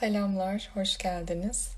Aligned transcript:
Selamlar, 0.00 0.70
hoş 0.74 0.98
geldiniz. 0.98 1.70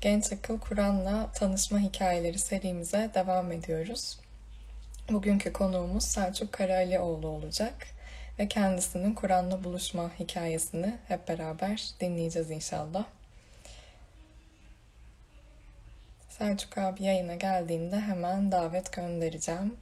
Genç 0.00 0.32
Akıl 0.32 0.58
Kur'an'la 0.60 1.32
tanışma 1.32 1.78
hikayeleri 1.78 2.38
serimize 2.38 3.10
devam 3.14 3.52
ediyoruz. 3.52 4.18
Bugünkü 5.10 5.52
konuğumuz 5.52 6.04
Selçuk 6.04 6.52
Karalioğlu 6.52 7.28
olacak 7.28 7.86
ve 8.38 8.48
kendisinin 8.48 9.14
Kur'an'la 9.14 9.64
buluşma 9.64 10.10
hikayesini 10.18 10.98
hep 11.08 11.28
beraber 11.28 11.90
dinleyeceğiz 12.00 12.50
inşallah. 12.50 13.04
Selçuk 16.28 16.78
abi 16.78 17.04
yayına 17.04 17.34
geldiğinde 17.34 18.00
hemen 18.00 18.52
davet 18.52 18.92
göndereceğim. 18.92 19.76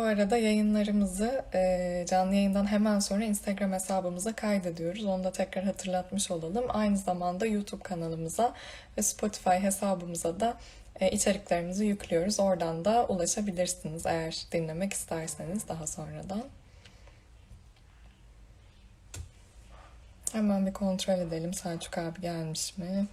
Bu 0.00 0.04
arada 0.04 0.36
yayınlarımızı 0.36 1.44
e, 1.54 2.04
canlı 2.08 2.34
yayından 2.34 2.66
hemen 2.66 2.98
sonra 2.98 3.24
Instagram 3.24 3.72
hesabımıza 3.72 4.32
kaydediyoruz. 4.32 5.04
Onu 5.04 5.24
da 5.24 5.32
tekrar 5.32 5.64
hatırlatmış 5.64 6.30
olalım. 6.30 6.64
Aynı 6.68 6.98
zamanda 6.98 7.46
YouTube 7.46 7.82
kanalımıza 7.82 8.54
ve 8.98 9.02
Spotify 9.02 9.50
hesabımıza 9.50 10.40
da 10.40 10.56
e, 11.00 11.10
içeriklerimizi 11.10 11.86
yüklüyoruz. 11.86 12.40
Oradan 12.40 12.84
da 12.84 13.06
ulaşabilirsiniz 13.06 14.06
eğer 14.06 14.46
dinlemek 14.52 14.92
isterseniz 14.92 15.68
daha 15.68 15.86
sonradan. 15.86 16.44
Hemen 20.32 20.66
bir 20.66 20.72
kontrol 20.72 21.18
edelim 21.18 21.54
Selçuk 21.54 21.98
abi 21.98 22.20
gelmiş 22.20 22.78
mi? 22.78 23.06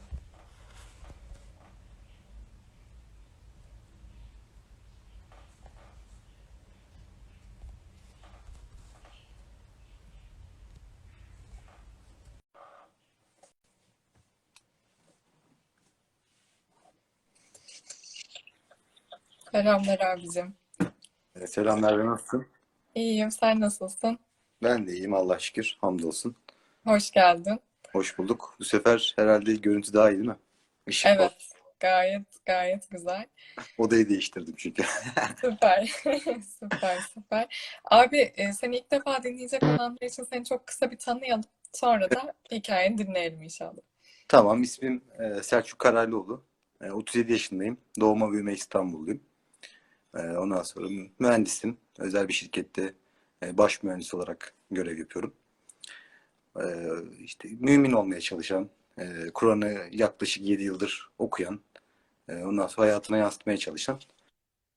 Selamlar 19.61 19.99
abicim. 19.99 20.55
E, 21.35 21.47
Selamlar, 21.47 22.05
nasılsın? 22.05 22.45
İyiyim, 22.95 23.31
sen 23.31 23.59
nasılsın? 23.59 24.19
Ben 24.63 24.87
de 24.87 24.91
iyiyim 24.93 25.13
Allah 25.13 25.39
şükür. 25.39 25.77
Hamdolsun. 25.81 26.35
Hoş 26.85 27.11
geldin. 27.11 27.59
Hoş 27.91 28.17
bulduk. 28.17 28.55
Bu 28.59 28.65
sefer 28.65 29.13
herhalde 29.15 29.55
görüntü 29.55 29.93
daha 29.93 30.09
iyi 30.11 30.17
değil 30.17 30.29
mi? 30.29 30.35
Işık 30.87 31.07
Evet, 31.07 31.19
var. 31.19 31.37
gayet 31.79 32.21
gayet 32.45 32.89
güzel. 32.91 33.25
Odayı 33.77 34.09
değiştirdim 34.09 34.53
çünkü. 34.57 34.83
Süper, 35.41 35.85
süper, 36.59 36.97
süper. 37.13 37.77
Abi, 37.85 38.17
e, 38.17 38.53
seni 38.53 38.77
ilk 38.77 38.91
defa 38.91 39.23
dinleyecek 39.23 39.63
olanlar 39.63 40.01
için 40.01 40.23
seni 40.23 40.45
çok 40.45 40.67
kısa 40.67 40.91
bir 40.91 40.97
tanıyalım. 40.97 41.43
Sonra 41.73 42.11
da 42.11 42.33
hikayeni 42.51 42.97
dinleyelim 42.97 43.41
inşallah. 43.41 43.81
Tamam, 44.27 44.63
ismim 44.63 45.03
e, 45.19 45.43
Selçuk 45.43 45.79
Kararlıoğlu. 45.79 46.43
E, 46.81 46.91
37 46.91 47.31
yaşındayım. 47.31 47.77
Doğma 47.99 48.31
büyüme 48.31 48.53
İstanbulluyum. 48.53 49.23
E, 50.15 50.19
ondan 50.19 50.63
sonra 50.63 50.87
mühendisim. 51.19 51.77
Özel 51.99 52.27
bir 52.27 52.33
şirkette 52.33 52.93
e, 53.43 53.57
baş 53.57 53.83
mühendis 53.83 54.13
olarak 54.13 54.53
görev 54.71 54.97
yapıyorum. 54.97 55.33
E, 56.59 56.63
işte 57.19 57.49
mümin 57.59 57.91
olmaya 57.91 58.21
çalışan, 58.21 58.69
e, 58.97 59.29
Kur'an'ı 59.33 59.77
yaklaşık 59.91 60.43
7 60.43 60.63
yıldır 60.63 61.09
okuyan, 61.17 61.59
e, 62.29 62.43
ondan 62.43 62.67
sonra 62.67 62.87
hayatına 62.87 63.17
yansıtmaya 63.17 63.57
çalışan 63.57 63.99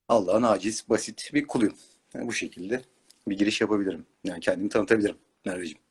Allah'ın 0.08 0.42
aciz, 0.42 0.88
basit 0.88 1.30
bir 1.34 1.46
kuluyum. 1.46 1.74
Yani 2.14 2.26
bu 2.26 2.32
şekilde 2.32 2.82
bir 3.28 3.38
giriş 3.38 3.60
yapabilirim. 3.60 4.06
Yani 4.24 4.40
kendimi 4.40 4.68
tanıtabilirim 4.68 5.16
Merveciğim. 5.44 5.89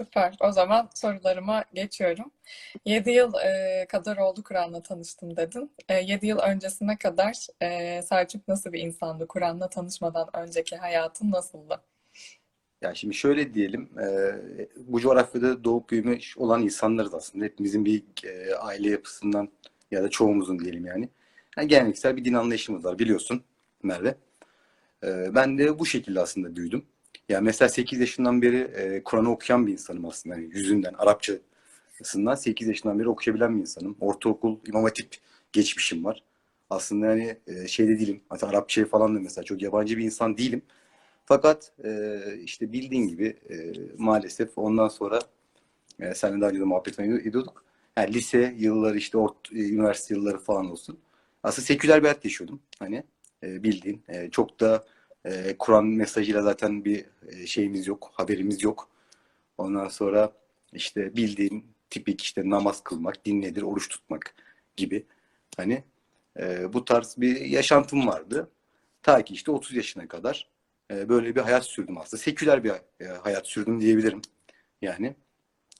Süper. 0.00 0.36
O 0.40 0.52
zaman 0.52 0.88
sorularıma 0.94 1.64
geçiyorum. 1.74 2.30
7 2.84 3.10
yıl 3.10 3.32
e, 3.34 3.86
kadar 3.86 4.16
oldu 4.16 4.42
Kur'an'la 4.42 4.82
tanıştım 4.82 5.36
dedin. 5.36 5.70
E, 5.88 5.94
7 5.94 6.26
yıl 6.26 6.38
öncesine 6.38 6.96
kadar 6.98 7.46
e, 7.62 8.02
Selçuk 8.02 8.48
nasıl 8.48 8.72
bir 8.72 8.80
insandı? 8.80 9.26
Kur'an'la 9.26 9.68
tanışmadan 9.68 10.28
önceki 10.32 10.76
hayatın 10.76 11.30
nasıldı? 11.30 11.80
Ya 12.82 12.94
şimdi 12.94 13.14
şöyle 13.14 13.54
diyelim, 13.54 13.90
e, 14.00 14.06
bu 14.76 15.00
coğrafyada 15.00 15.64
doğup 15.64 15.90
büyümüş 15.90 16.38
olan 16.38 16.62
insanlarız 16.62 17.14
aslında. 17.14 17.44
Hepimizin 17.44 17.84
bir 17.84 18.02
e, 18.24 18.54
aile 18.54 18.90
yapısından 18.90 19.48
ya 19.90 20.02
da 20.02 20.10
çoğumuzun 20.10 20.58
diyelim 20.58 20.86
yani. 20.86 21.08
Yani 21.56 21.68
geleneksel 21.68 22.16
bir 22.16 22.24
din 22.24 22.34
anlayışımız 22.34 22.84
var 22.84 22.98
biliyorsun 22.98 23.44
Merve. 23.82 24.14
E, 25.04 25.34
ben 25.34 25.58
de 25.58 25.78
bu 25.78 25.86
şekilde 25.86 26.20
aslında 26.20 26.56
büyüdüm. 26.56 26.86
Yani 27.30 27.44
mesela 27.44 27.68
8 27.68 28.00
yaşından 28.00 28.42
beri 28.42 28.56
e, 28.56 29.02
Kur'an'ı 29.04 29.30
okuyan 29.32 29.66
bir 29.66 29.72
insanım 29.72 30.04
aslında. 30.04 30.36
Yani 30.36 30.48
yüzünden, 30.52 30.92
Arapçasından 30.94 32.34
8 32.34 32.68
yaşından 32.68 32.98
beri 32.98 33.08
okuyabilen 33.08 33.56
bir 33.56 33.60
insanım. 33.60 33.96
Ortaokul, 34.00 34.56
İmam 34.66 34.84
Hatip 34.84 35.16
geçmişim 35.52 36.04
var. 36.04 36.22
Aslında 36.70 37.06
yani 37.06 37.36
e, 37.46 37.68
şeyde 37.68 37.98
değilim. 37.98 38.20
Hatta 38.28 38.48
Arapçaya 38.48 38.86
falan 38.86 39.16
da 39.16 39.20
mesela 39.20 39.44
çok 39.44 39.62
yabancı 39.62 39.98
bir 39.98 40.04
insan 40.04 40.36
değilim. 40.36 40.62
Fakat 41.24 41.72
e, 41.84 42.20
işte 42.44 42.72
bildiğin 42.72 43.08
gibi 43.08 43.36
e, 43.50 43.72
maalesef 43.98 44.58
ondan 44.58 44.88
sonra 44.88 45.20
e, 46.00 46.14
seninle 46.14 46.40
daha 46.40 46.50
önce 46.50 46.60
de 46.60 46.64
muhabbet 46.64 47.00
ediyorduk. 47.00 47.64
Yani 47.96 48.14
lise 48.14 48.54
yılları 48.58 48.98
işte 48.98 49.18
ort, 49.18 49.52
e, 49.52 49.56
üniversite 49.56 50.14
yılları 50.14 50.38
falan 50.38 50.70
olsun. 50.70 50.98
Aslında 51.42 51.66
seküler 51.66 51.98
bir 52.02 52.08
hayat 52.08 52.24
yaşıyordum. 52.24 52.60
Hani 52.78 53.02
e, 53.42 53.62
bildiğin. 53.62 54.02
E, 54.08 54.30
çok 54.30 54.60
da 54.60 54.84
e, 55.24 55.56
Kur'an 55.58 55.86
mesajıyla 55.86 56.42
zaten 56.42 56.84
bir 56.84 57.04
e, 57.28 57.46
şeyimiz 57.46 57.86
yok, 57.86 58.10
haberimiz 58.14 58.62
yok. 58.62 58.88
Ondan 59.58 59.88
sonra 59.88 60.32
işte 60.72 61.16
bildiğin 61.16 61.66
tipik 61.90 62.22
işte 62.22 62.50
namaz 62.50 62.84
kılmak, 62.84 63.24
din 63.24 63.42
nedir, 63.42 63.62
oruç 63.62 63.88
tutmak 63.88 64.34
gibi. 64.76 65.06
Hani 65.56 65.84
e, 66.38 66.72
bu 66.72 66.84
tarz 66.84 67.14
bir 67.18 67.40
yaşantım 67.40 68.06
vardı. 68.06 68.50
Ta 69.02 69.24
ki 69.24 69.34
işte 69.34 69.50
30 69.50 69.76
yaşına 69.76 70.08
kadar 70.08 70.48
e, 70.90 71.08
böyle 71.08 71.36
bir 71.36 71.40
hayat 71.40 71.64
sürdüm 71.64 71.98
aslında. 71.98 72.22
Seküler 72.22 72.64
bir 72.64 72.72
e, 73.00 73.06
hayat 73.06 73.46
sürdüm 73.46 73.80
diyebilirim. 73.80 74.22
Yani. 74.82 75.14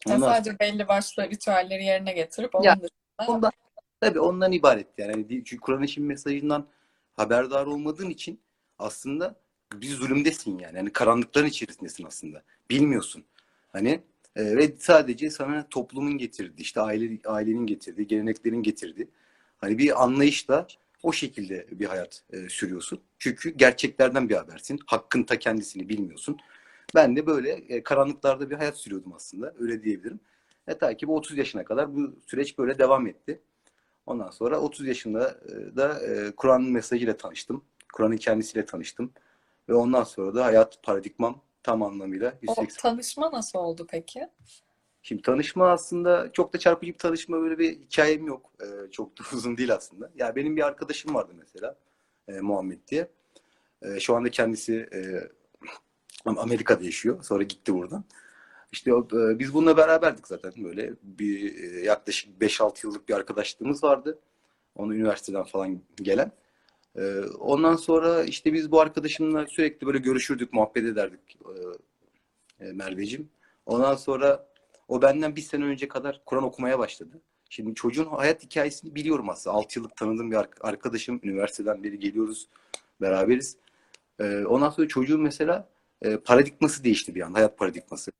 Yani 0.07 0.17
Ondan 0.17 0.33
sadece 0.33 0.59
belli 0.59 0.89
başlı 0.89 1.31
ritüelleri 1.31 1.85
yerine 1.85 2.13
getirip 2.13 2.55
onun 2.55 2.65
Ya, 2.65 2.75
dışında 2.77 3.33
Ondan, 3.33 3.53
tabii 4.01 4.21
ondan 4.21 4.53
ibaret 4.53 4.87
yani. 4.99 5.13
Hani 5.13 5.29
çünkü 5.29 5.61
Kur'an-ı 5.61 5.87
Kerim 5.87 6.07
mesajından 6.07 6.67
haberdar 7.17 7.67
olmadığın 7.67 8.11
için 8.11 8.41
aslında 8.81 9.37
bir 9.73 9.89
zulümdesin 9.89 10.59
yani. 10.59 10.77
Hani 10.77 10.93
karanlıkların 10.93 11.47
içerisindesin 11.47 12.05
aslında. 12.05 12.43
Bilmiyorsun. 12.71 13.25
Hani 13.73 14.01
e, 14.37 14.57
ve 14.57 14.77
sadece 14.79 15.31
sana 15.31 15.67
toplumun 15.71 16.19
getirdiği, 16.19 16.63
işte 16.63 16.81
aile 16.81 17.19
ailenin 17.27 17.67
getirdiği, 17.67 18.07
geleneklerin 18.07 18.63
getirdiği 18.63 19.09
hani 19.59 19.79
bir 19.79 20.03
anlayışla 20.03 20.67
o 21.03 21.13
şekilde 21.13 21.67
bir 21.73 21.87
hayat 21.87 22.23
e, 22.33 22.49
sürüyorsun. 22.49 23.01
Çünkü 23.19 23.51
gerçeklerden 23.51 24.29
bir 24.29 24.35
habersin. 24.35 24.79
Hakkın 24.87 25.23
ta 25.23 25.39
kendisini 25.39 25.89
bilmiyorsun. 25.89 26.39
Ben 26.95 27.17
de 27.17 27.27
böyle 27.27 27.51
e, 27.51 27.83
karanlıklarda 27.83 28.51
bir 28.51 28.55
hayat 28.55 28.77
sürüyordum 28.77 29.13
aslında. 29.13 29.55
Öyle 29.59 29.83
diyebilirim. 29.83 30.21
E, 30.69 30.79
ta 30.79 30.97
ki 30.97 31.09
bu 31.09 31.17
30 31.17 31.39
yaşına 31.39 31.65
kadar 31.65 31.95
bu 31.95 32.15
süreç 32.27 32.59
böyle 32.59 32.79
devam 32.79 33.07
etti. 33.07 33.41
Ondan 34.07 34.31
sonra 34.31 34.61
30 34.61 34.87
yaşında 34.87 35.41
e, 35.49 35.77
da 35.77 36.01
e, 36.01 36.31
Kur'an'ın 36.31 36.73
mesajıyla 36.73 37.17
tanıştım. 37.17 37.65
Kur'an'ın 38.01 38.17
kendisiyle 38.17 38.67
tanıştım. 38.67 39.13
Ve 39.69 39.75
ondan 39.75 40.05
sonra 40.05 40.35
da 40.35 40.45
hayat 40.45 40.83
paradigmam 40.83 41.43
tam 41.63 41.83
anlamıyla 41.83 42.29
o 42.47 42.51
180. 42.63 42.91
tanışma 42.91 43.33
nasıl 43.33 43.59
oldu 43.59 43.87
peki? 43.91 44.29
Şimdi 45.03 45.23
tanışma 45.23 45.71
aslında 45.71 46.33
çok 46.33 46.53
da 46.53 46.59
çarpıcı 46.59 46.93
bir 46.93 46.99
tanışma 46.99 47.41
böyle 47.41 47.59
bir 47.59 47.81
hikayem 47.81 48.27
yok. 48.27 48.53
E, 48.61 48.91
çok 48.91 49.19
da 49.19 49.23
uzun 49.37 49.57
değil 49.57 49.75
aslında. 49.75 50.11
Ya 50.17 50.37
benim 50.37 50.57
bir 50.57 50.67
arkadaşım 50.67 51.15
vardı 51.15 51.33
mesela 51.39 51.77
e, 52.29 52.41
Muhammed 52.41 52.79
diye. 52.89 53.11
E, 53.83 54.01
şu 54.01 54.17
anda 54.17 54.31
kendisi 54.31 54.89
e, 54.93 55.01
Amerika'da 56.25 56.85
yaşıyor. 56.85 57.23
Sonra 57.23 57.43
gitti 57.43 57.75
buradan. 57.75 58.05
İşte 58.73 58.95
o, 58.95 59.01
e, 59.01 59.39
biz 59.39 59.55
bununla 59.55 59.77
beraberdik 59.77 60.29
zaten 60.29 60.53
böyle 60.57 60.93
bir 61.03 61.63
e, 61.63 61.81
yaklaşık 61.81 62.43
5-6 62.43 62.87
yıllık 62.87 63.09
bir 63.09 63.15
arkadaşlığımız 63.15 63.85
vardı. 63.85 64.19
Onu 64.77 64.95
üniversiteden 64.95 65.45
falan 65.45 65.81
gelen. 65.97 66.33
E, 66.97 67.21
ondan 67.39 67.77
sonra 67.77 68.25
işte 68.25 68.53
biz 68.53 68.73
bu 68.73 68.81
arkadaşımla 68.81 69.47
sürekli 69.47 69.87
böyle 69.87 69.99
görüşürdük, 69.99 70.53
muhabbet 70.53 70.85
ederdik 70.85 71.39
e, 72.61 72.67
e. 72.67 73.21
Ondan 73.67 73.95
sonra 73.95 74.47
o 74.89 75.03
benden 75.03 75.37
bir 75.37 75.41
sene 75.41 75.65
önce 75.65 75.89
kadar 75.89 76.23
Kur'an 76.27 76.45
okumaya 76.45 76.79
başladı. 76.79 77.21
Şimdi 77.51 77.75
çocuğun 77.75 78.05
hayat 78.07 78.43
hikayesini 78.43 78.95
biliyorum 78.95 79.29
aslında. 79.29 79.57
6 79.57 79.79
yıllık 79.79 79.97
tanıdığım 79.97 80.31
bir 80.31 80.37
ar- 80.37 80.49
arkadaşım. 80.61 81.21
Üniversiteden 81.23 81.85
beri 81.85 81.99
geliyoruz, 81.99 82.49
beraberiz. 83.01 83.57
E, 84.21 84.45
ondan 84.45 84.71
sonra 84.71 84.89
çocuğun 84.89 85.21
mesela 85.21 85.69
e, 86.03 86.17
paradigması 86.17 86.85
değişti 86.85 87.15
bir 87.15 87.21
anda, 87.21 87.39
hayat 87.39 87.59
paradigması. 87.59 88.11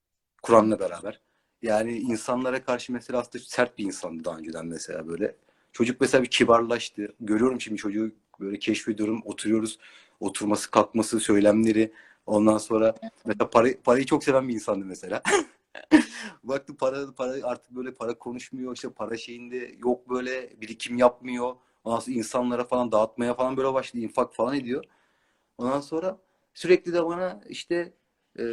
Kur'an'la 0.41 0.79
beraber. 0.79 1.21
Yani 1.61 1.97
insanlara 1.97 2.63
karşı 2.63 2.93
mesela 2.93 3.19
aslında 3.19 3.43
sert 3.47 3.77
bir 3.77 3.85
insandı 3.85 4.25
daha 4.25 4.37
önceden 4.37 4.65
mesela 4.65 5.07
böyle. 5.07 5.35
Çocuk 5.73 6.01
mesela 6.01 6.23
bir 6.23 6.29
kibarlaştı. 6.29 7.13
Görüyorum 7.19 7.61
şimdi 7.61 7.77
çocuğu 7.77 8.11
böyle 8.41 8.59
keşfediyorum, 8.59 9.21
oturuyoruz. 9.25 9.79
oturması, 10.19 10.71
kalkması, 10.71 11.19
söylemleri. 11.19 11.91
Ondan 12.25 12.57
sonra 12.57 12.95
mesela 13.25 13.49
para, 13.49 13.67
parayı 13.83 14.05
çok 14.05 14.23
seven 14.23 14.47
bir 14.47 14.53
insandı 14.53 14.85
mesela. 14.85 15.21
Baktım 16.43 16.75
para, 16.75 17.11
para 17.15 17.33
artık 17.43 17.71
böyle 17.71 17.93
para 17.93 18.17
konuşmuyor. 18.17 18.75
işte 18.75 18.89
para 18.89 19.17
şeyinde 19.17 19.75
yok 19.79 20.09
böyle 20.09 20.61
birikim 20.61 20.97
yapmıyor. 20.97 21.55
Ondan 21.83 21.99
sonra 21.99 22.15
insanlara 22.17 22.63
falan 22.63 22.91
dağıtmaya 22.91 23.33
falan 23.33 23.57
böyle 23.57 23.73
başladı. 23.73 24.03
infak 24.03 24.35
falan 24.35 24.55
ediyor. 24.55 24.83
Ondan 25.57 25.81
sonra 25.81 26.17
sürekli 26.53 26.93
de 26.93 27.05
bana 27.05 27.41
işte 27.49 27.93
e, 28.39 28.43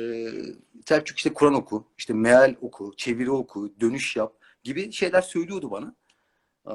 Selçuk 0.87 1.19
işte 1.19 1.32
Kur'an 1.32 1.55
oku, 1.55 1.87
işte 1.99 2.14
meal 2.14 2.55
oku, 2.61 2.93
çeviri 2.96 3.31
oku, 3.31 3.75
dönüş 3.81 4.17
yap 4.17 4.32
gibi 4.64 4.93
şeyler 4.93 5.23
söylüyordu 5.23 5.70
bana. 5.70 5.94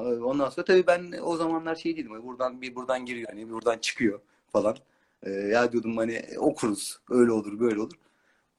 Ondan 0.00 0.50
sonra 0.50 0.64
tabii 0.64 0.86
ben 0.86 1.12
o 1.22 1.36
zamanlar 1.36 1.74
şey 1.74 1.96
dedim. 1.96 2.22
Buradan 2.26 2.62
bir 2.62 2.74
buradan 2.74 3.06
giriyor 3.06 3.28
hani 3.30 3.50
buradan 3.50 3.78
çıkıyor 3.78 4.20
falan. 4.52 4.76
Ee, 5.22 5.30
ya 5.30 5.72
diyordum 5.72 5.96
hani 5.96 6.22
okuruz. 6.38 6.98
Öyle 7.10 7.32
olur, 7.32 7.60
böyle 7.60 7.80
olur. 7.80 7.92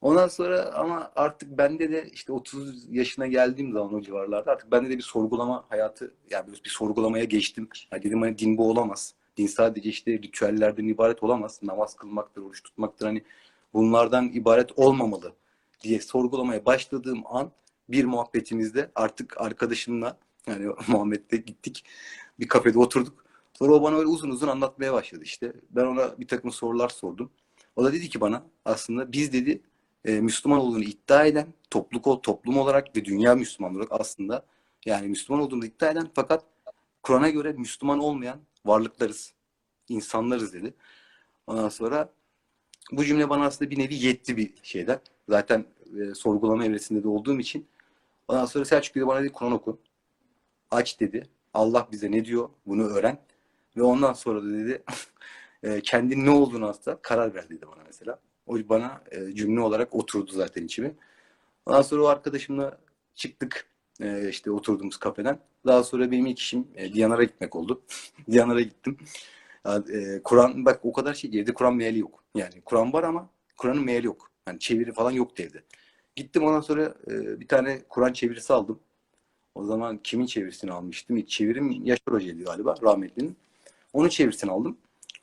Ondan 0.02 0.28
sonra 0.28 0.74
ama 0.74 1.12
artık 1.16 1.58
bende 1.58 1.92
de 1.92 2.10
işte 2.14 2.34
30 2.34 2.94
yaşına 2.96 3.28
geldiğim 3.28 3.74
zaman 3.74 3.94
o 3.94 4.02
civarlarda 4.02 4.52
artık 4.52 4.72
bende 4.72 4.90
de 4.90 4.98
bir 4.98 5.04
sorgulama 5.04 5.66
hayatı 5.70 6.14
yani 6.30 6.52
bir, 6.66 6.70
sorgulamaya 6.70 7.24
geçtim. 7.24 7.70
Ya 7.92 8.04
dedim 8.04 8.22
hani 8.22 8.38
din 8.38 8.58
bu 8.58 8.70
olamaz. 8.70 9.14
Din 9.38 9.48
sadece 9.48 9.90
işte 9.90 10.12
ritüellerden 10.12 10.88
ibaret 10.88 11.24
olamaz. 11.24 11.60
Namaz 11.64 11.96
kılmaktır, 11.96 12.42
oruç 12.42 12.64
tutmaktır 12.64 13.06
hani 13.06 13.24
bunlardan 13.74 14.32
ibaret 14.34 14.80
olmamalı 14.80 15.34
diye 15.82 16.00
sorgulamaya 16.00 16.66
başladığım 16.66 17.24
an 17.26 17.52
bir 17.90 18.06
muhabbetimizde 18.06 18.92
artık 18.96 19.42
arkadaşımla 19.42 20.18
yani 20.48 20.66
Muhammed'le 20.88 21.46
gittik. 21.46 21.86
Bir 22.40 22.48
kafede 22.48 22.80
oturduk. 22.80 23.26
Sonra 23.54 23.74
o 23.74 23.84
bana 23.84 23.96
öyle 23.96 24.08
uzun 24.08 24.30
uzun 24.30 24.48
anlatmaya 24.48 24.94
başladı 24.94 25.24
işte. 25.24 25.54
Ben 25.70 25.86
ona 25.86 26.20
bir 26.20 26.28
takım 26.28 26.52
sorular 26.52 26.90
sordum. 26.90 27.32
O 27.76 27.84
da 27.84 27.94
dedi 27.94 28.10
ki 28.10 28.22
bana 28.22 28.44
aslında 28.66 29.12
biz 29.12 29.34
dedi 29.34 29.62
e, 30.06 30.22
Müslüman 30.22 30.60
olduğunu 30.60 30.84
iddia 30.84 31.26
eden 31.26 31.48
topluluk, 31.70 32.24
toplum 32.24 32.58
olarak 32.58 32.96
ve 32.96 33.06
dünya 33.06 33.36
Müslüman 33.36 33.76
olarak 33.76 33.92
aslında 33.92 34.46
yani 34.86 35.08
Müslüman 35.08 35.42
olduğunu 35.42 35.66
iddia 35.66 35.92
eden 35.92 36.10
fakat 36.16 36.46
Kur'an'a 37.04 37.30
göre 37.30 37.54
Müslüman 37.54 38.00
olmayan 38.00 38.40
varlıklarız. 38.66 39.34
insanlarız 39.90 40.54
dedi. 40.54 40.74
Ondan 41.48 41.70
sonra 41.70 42.10
bu 42.92 43.06
cümle 43.06 43.30
bana 43.30 43.46
aslında 43.46 43.72
bir 43.72 43.80
nevi 43.80 43.96
yetti 43.96 44.38
bir 44.38 44.54
şeyden. 44.64 45.00
Zaten 45.30 45.66
e, 46.00 46.16
sorgulama 46.16 46.66
evresinde 46.66 47.04
de 47.04 47.08
olduğum 47.08 47.40
için. 47.40 47.68
Ondan 48.28 48.46
sonra 48.46 48.66
Selçuk 48.66 48.96
dedi 48.96 49.08
bana 49.08 49.22
dedi 49.22 49.32
Kur'an 49.32 49.52
oku. 49.52 49.80
Aç 50.76 51.00
dedi. 51.00 51.28
Allah 51.54 51.88
bize 51.92 52.12
ne 52.12 52.26
diyor 52.26 52.50
bunu 52.66 52.84
öğren. 52.84 53.18
Ve 53.78 53.84
ondan 53.84 54.14
sonra 54.14 54.44
da 54.44 54.50
dedi 54.50 54.84
e, 55.64 55.82
kendin 55.82 56.26
ne 56.26 56.30
olduğunu 56.30 56.68
aslında 56.68 56.98
karar 57.02 57.34
ver 57.36 57.50
dedi 57.50 57.66
bana 57.68 57.84
mesela. 57.86 58.20
O 58.48 58.56
bana 58.70 59.04
e, 59.12 59.36
cümle 59.36 59.62
olarak 59.62 59.96
oturdu 59.96 60.32
zaten 60.32 60.64
içime. 60.64 60.92
Ondan 61.66 61.82
sonra 61.82 62.04
o 62.04 62.06
arkadaşımla 62.06 62.78
çıktık 63.16 63.68
e, 64.02 64.30
işte 64.30 64.52
oturduğumuz 64.52 64.98
kafeden. 64.98 65.40
Daha 65.66 65.84
sonra 65.84 66.12
benim 66.12 66.26
ilk 66.26 66.40
işim 66.40 66.68
Diyanar'a 66.94 67.24
gitmek 67.24 67.56
oldu. 67.56 67.82
Diyanar'a 68.32 68.62
gittim. 68.62 68.98
Kur'an 70.24 70.66
bak 70.66 70.80
o 70.84 70.94
kadar 70.94 71.14
şey 71.14 71.40
evde 71.40 71.54
Kur'an 71.54 71.76
meali 71.76 72.00
yok. 72.00 72.24
Yani 72.36 72.62
Kur'an 72.66 72.94
var 72.94 73.04
ama 73.04 73.30
Kur'an'ın 73.58 73.86
meali 73.86 74.06
yok. 74.06 74.32
Yani 74.48 74.60
çeviri 74.60 74.94
falan 74.94 75.12
yok 75.12 75.40
evde. 75.40 75.64
Gittim 76.16 76.44
ondan 76.44 76.62
sonra 76.62 76.94
bir 77.40 77.48
tane 77.48 77.82
Kur'an 77.90 78.14
çevirisi 78.14 78.54
aldım. 78.54 78.80
O 79.56 79.64
zaman 79.64 80.00
kimin 80.04 80.26
çevirisini 80.26 80.72
almıştım? 80.72 81.18
İlk 81.18 81.30
çevirim 81.30 81.72
Yaşar 81.84 82.14
Hoca'ydı 82.14 82.44
galiba 82.44 82.76
rahmetlinin. 82.84 83.38
Onun 83.94 84.10
çevirisini 84.10 84.52
aldım. 84.52 84.78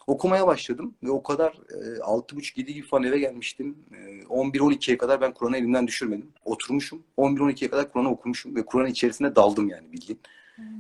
Okumaya 0.07 0.47
başladım 0.47 0.95
ve 1.03 1.11
o 1.11 1.23
kadar 1.23 1.53
e, 1.53 1.99
6.30-7 1.99 2.63
gibi 2.63 2.87
falan 2.87 3.05
eve 3.05 3.19
gelmiştim. 3.19 3.77
E, 3.93 4.23
11-12'ye 4.23 4.99
kadar 4.99 5.21
ben 5.21 5.35
Kur'an'ı 5.35 5.57
elimden 5.57 5.87
düşürmedim. 5.87 6.33
Oturmuşum. 6.45 7.03
11-12'ye 7.19 7.71
kadar 7.71 7.93
Kur'an'ı 7.93 8.11
okumuşum 8.11 8.57
ve 8.57 8.65
Kur'an 8.65 8.87
içerisine 8.87 9.37
daldım 9.37 9.69
yani 9.69 9.93
bildiğin. 9.93 10.21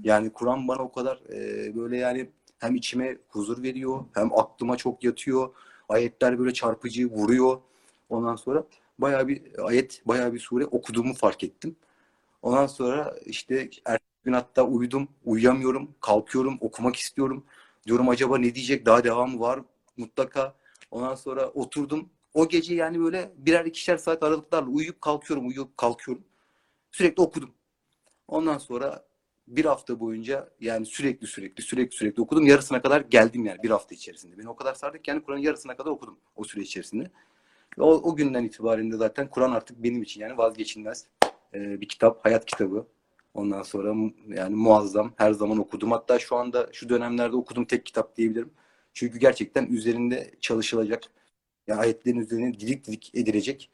Yani 0.04 0.31
Kur'an 0.31 0.69
bana 0.69 0.82
o 0.82 0.93
kadar 0.93 1.20
e, 1.32 1.76
böyle 1.76 1.96
yani 1.96 2.28
hem 2.58 2.75
içime 2.75 3.16
huzur 3.28 3.62
veriyor 3.62 4.04
hem 4.14 4.38
aklıma 4.38 4.76
çok 4.76 5.04
yatıyor. 5.04 5.50
Ayetler 5.88 6.38
böyle 6.38 6.52
çarpıcı 6.52 7.10
vuruyor. 7.10 7.60
Ondan 8.08 8.37
sonra 8.37 8.64
bayağı 8.99 9.28
bir 9.28 9.43
ayet, 9.58 10.02
bayağı 10.06 10.32
bir 10.32 10.38
sure 10.38 10.66
okuduğumu 10.66 11.14
fark 11.14 11.44
ettim. 11.44 11.76
Ondan 12.42 12.66
sonra 12.66 13.14
işte 13.26 13.70
ertesi 13.84 14.22
gün 14.24 14.32
hatta 14.32 14.62
uyudum, 14.62 15.08
uyuyamıyorum, 15.24 15.94
kalkıyorum, 16.00 16.58
okumak 16.60 16.96
istiyorum. 16.96 17.44
Diyorum 17.86 18.08
acaba 18.08 18.38
ne 18.38 18.54
diyecek, 18.54 18.86
daha 18.86 19.04
devamı 19.04 19.40
var 19.40 19.60
mutlaka. 19.96 20.54
Ondan 20.90 21.14
sonra 21.14 21.48
oturdum. 21.48 22.10
O 22.34 22.48
gece 22.48 22.74
yani 22.74 23.00
böyle 23.00 23.32
birer 23.36 23.64
ikişer 23.64 23.96
saat 23.96 24.22
aralıklarla 24.22 24.70
uyuyup 24.70 25.00
kalkıyorum, 25.00 25.48
uyuyup 25.48 25.76
kalkıyorum. 25.76 26.24
Sürekli 26.92 27.22
okudum. 27.22 27.50
Ondan 28.28 28.58
sonra 28.58 29.04
bir 29.48 29.64
hafta 29.64 30.00
boyunca 30.00 30.50
yani 30.60 30.86
sürekli 30.86 31.26
sürekli 31.26 31.62
sürekli 31.62 31.96
sürekli 31.96 32.22
okudum. 32.22 32.46
Yarısına 32.46 32.82
kadar 32.82 33.00
geldim 33.00 33.46
yani 33.46 33.62
bir 33.62 33.70
hafta 33.70 33.94
içerisinde. 33.94 34.38
Beni 34.38 34.48
o 34.48 34.56
kadar 34.56 34.74
sardı 34.74 35.02
ki 35.02 35.10
yani 35.10 35.22
Kur'an'ın 35.22 35.42
yarısına 35.42 35.76
kadar 35.76 35.90
okudum 35.90 36.18
o 36.36 36.44
süre 36.44 36.62
içerisinde. 36.62 37.10
O, 37.78 37.92
o 37.92 38.16
günden 38.16 38.44
itibaren 38.44 38.92
de 38.92 38.96
zaten 38.96 39.30
Kur'an 39.30 39.52
artık 39.52 39.82
benim 39.82 40.02
için 40.02 40.20
yani 40.20 40.38
vazgeçilmez 40.38 41.06
e, 41.54 41.81
bir 41.81 41.88
kitap, 41.88 42.25
hayat 42.25 42.44
kitabı. 42.44 42.87
Ondan 43.34 43.62
sonra 43.62 43.94
yani 44.28 44.56
muazzam 44.56 45.12
her 45.16 45.32
zaman 45.32 45.58
okudum. 45.58 45.90
Hatta 45.90 46.19
şu 46.19 46.37
anda 46.37 46.69
şu 46.72 46.88
dönemlerde 46.88 47.37
okuduğum 47.37 47.64
tek 47.64 47.87
kitap 47.87 48.16
diyebilirim. 48.16 48.50
Çünkü 48.94 49.19
gerçekten 49.19 49.66
üzerinde 49.66 50.31
çalışılacak. 50.40 51.02
Yani 51.66 51.81
ayetlerin 51.81 52.20
üzerine 52.20 52.54
didik 52.54 52.87
didik 52.87 53.10
edilecek 53.14 53.70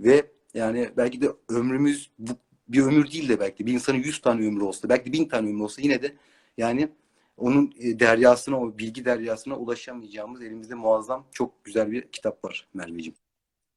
ve 0.00 0.30
yani 0.54 0.90
belki 0.96 1.20
de 1.20 1.28
ömrümüz 1.48 2.10
bu 2.18 2.32
bir 2.68 2.82
ömür 2.82 3.10
değil 3.10 3.28
de 3.28 3.40
belki 3.40 3.58
de 3.58 3.66
bir 3.66 3.72
insanın 3.72 3.98
100 3.98 4.20
tane 4.20 4.46
ömrü 4.46 4.64
olsa, 4.64 4.88
belki 4.88 5.06
de 5.06 5.12
1000 5.12 5.28
tane 5.28 5.48
ömrü 5.48 5.62
olsa 5.62 5.82
yine 5.82 6.02
de 6.02 6.16
yani 6.58 6.88
onun 7.36 7.74
e, 7.78 8.00
deryasına, 8.00 8.60
o 8.60 8.78
bilgi 8.78 9.04
deryasına 9.04 9.56
ulaşamayacağımız 9.56 10.42
elimizde 10.42 10.74
muazzam 10.74 11.26
çok 11.32 11.64
güzel 11.64 11.90
bir 11.90 12.02
kitap 12.02 12.44
var 12.44 12.68
Merveciğim. 12.74 13.14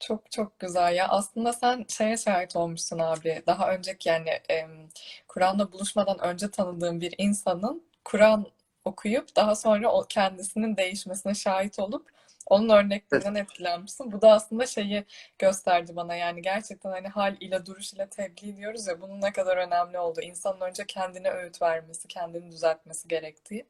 Çok 0.01 0.31
çok 0.31 0.59
güzel 0.59 0.95
ya. 0.95 1.07
Aslında 1.07 1.53
sen 1.53 1.85
şeye 1.87 2.17
şahit 2.17 2.55
olmuşsun 2.55 2.99
abi. 2.99 3.43
Daha 3.47 3.71
önceki 3.71 4.09
yani 4.09 4.29
em, 4.29 4.89
Kur'an'la 5.27 5.71
buluşmadan 5.71 6.19
önce 6.19 6.51
tanıdığın 6.51 7.01
bir 7.01 7.15
insanın 7.17 7.83
Kur'an 8.05 8.45
okuyup 8.85 9.35
daha 9.35 9.55
sonra 9.55 9.91
o 9.91 10.05
kendisinin 10.09 10.77
değişmesine 10.77 11.33
şahit 11.33 11.79
olup 11.79 12.11
onun 12.45 12.69
örneklerinden 12.69 13.35
etkilenmişsin. 13.35 14.11
Bu 14.11 14.21
da 14.21 14.31
aslında 14.31 14.65
şeyi 14.65 15.05
gösterdi 15.39 15.95
bana 15.95 16.15
yani 16.15 16.41
gerçekten 16.41 16.91
hani 16.91 17.07
hal 17.07 17.35
ile 17.39 17.65
duruş 17.65 17.93
ile 17.93 18.09
tebliğ 18.09 18.57
diyoruz 18.57 18.87
ya 18.87 19.01
bunun 19.01 19.21
ne 19.21 19.31
kadar 19.31 19.57
önemli 19.57 19.99
olduğu. 19.99 20.21
İnsanın 20.21 20.61
önce 20.61 20.85
kendine 20.85 21.29
öğüt 21.31 21.61
vermesi, 21.61 22.07
kendini 22.07 22.51
düzeltmesi 22.51 23.07
gerektiği. 23.07 23.65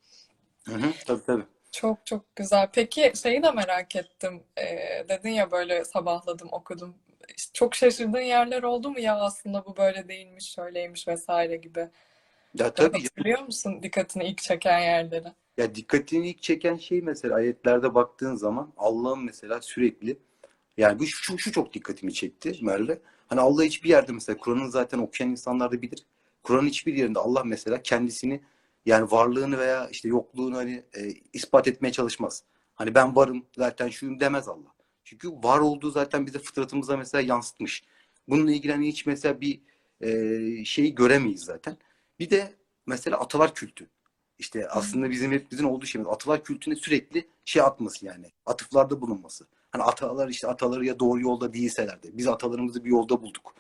Hı 0.68 0.76
hı, 0.76 0.94
tabii 1.06 1.26
tabii. 1.26 1.46
Çok 1.72 2.06
çok 2.06 2.36
güzel. 2.36 2.70
Peki 2.74 3.14
şeyi 3.16 3.44
de 3.44 3.52
merak 3.52 3.96
ettim. 3.96 4.44
Ee, 4.58 5.06
dedin 5.10 5.30
ya 5.30 5.52
böyle 5.52 5.86
sabahladım 5.86 6.48
okudum. 6.52 6.96
Çok 7.54 7.76
şaşırdığın 7.76 8.20
yerler 8.22 8.64
oldu 8.64 8.90
mu 8.90 9.00
ya 9.00 9.20
aslında 9.20 9.66
bu 9.66 9.78
böyle 9.78 10.08
değilmiş, 10.08 10.52
şöyleymiş 10.52 11.08
vesaire 11.08 11.58
gibi. 11.58 11.90
Ya 12.56 12.74
tabii 12.74 13.04
hatırlıyor 13.04 13.40
musun 13.42 13.84
dikkatini 13.84 14.24
ilk 14.24 14.38
çeken 14.38 14.80
yerleri? 14.80 15.28
Ya 15.58 15.76
dikkatini 15.76 16.30
ilk 16.30 16.42
çeken 16.42 16.78
şey 16.78 17.02
mesela 17.02 17.36
ayetlerde 17.36 17.96
baktığın 17.96 18.36
zaman 18.36 18.74
Allah'ın 18.78 19.26
mesela 19.26 19.62
sürekli 19.62 20.18
yani 20.78 21.00
bu 21.00 21.06
şu, 21.06 21.38
şu 21.38 21.52
çok 21.52 21.74
dikkatimi 21.74 22.14
çekti 22.14 22.58
Merve. 22.62 23.00
Hani 23.28 23.42
Allah 23.42 23.64
hiçbir 23.64 23.90
yerde 23.90 24.12
mesela 24.12 24.38
Kur'an'ı 24.38 24.72
zaten 24.72 25.00
okuyan 25.00 25.32
insanlar 25.32 25.72
da 25.72 25.82
bilir. 25.82 26.06
Kur'an'ın 26.44 26.68
hiçbir 26.68 26.94
yerinde 26.94 27.20
Allah 27.20 27.44
mesela 27.44 27.82
kendisini 27.84 28.42
yani 28.86 29.12
varlığını 29.12 29.60
veya 29.60 29.90
işte 29.90 30.08
yokluğunu 30.10 30.58
hani 30.58 30.84
e, 30.98 31.10
ispat 31.34 31.68
etmeye 31.68 31.92
çalışmaz. 31.92 32.44
Hani 32.76 32.96
ben 32.96 33.16
varım 33.16 33.46
zaten 33.58 33.90
şuyum 33.90 34.20
demez 34.20 34.48
Allah. 34.48 34.74
Çünkü 35.04 35.30
var 35.32 35.60
olduğu 35.60 35.92
zaten 35.92 36.26
bize 36.26 36.40
fıtratımıza 36.40 36.98
mesela 36.98 37.22
yansıtmış. 37.22 37.84
Bununla 38.28 38.52
ilgili 38.52 38.72
hani 38.72 38.88
hiç 38.88 39.06
mesela 39.06 39.42
bir 39.42 39.62
e, 40.02 40.66
şeyi 40.66 40.96
göremeyiz 40.96 41.42
zaten. 41.42 41.78
Bir 42.20 42.30
de 42.30 42.56
mesela 42.86 43.18
atalar 43.18 43.54
kültü. 43.54 43.90
İşte 44.40 44.68
aslında 44.68 45.10
bizim 45.10 45.32
hepimizin 45.32 45.64
olduğu 45.64 45.86
şey. 45.86 46.02
Atalar 46.10 46.44
kültüne 46.44 46.76
sürekli 46.76 47.28
şey 47.46 47.62
atması 47.62 48.06
yani. 48.06 48.32
Atıflarda 48.46 49.02
bulunması. 49.02 49.48
Hani 49.72 49.84
atalar 49.84 50.30
işte 50.30 50.48
ataları 50.48 50.86
ya 50.86 51.00
doğru 51.00 51.22
yolda 51.22 51.54
değilseler 51.54 52.04
de. 52.04 52.18
Biz 52.18 52.28
atalarımızı 52.28 52.86
bir 52.86 52.90
yolda 52.90 53.22
bulduk. 53.22 53.56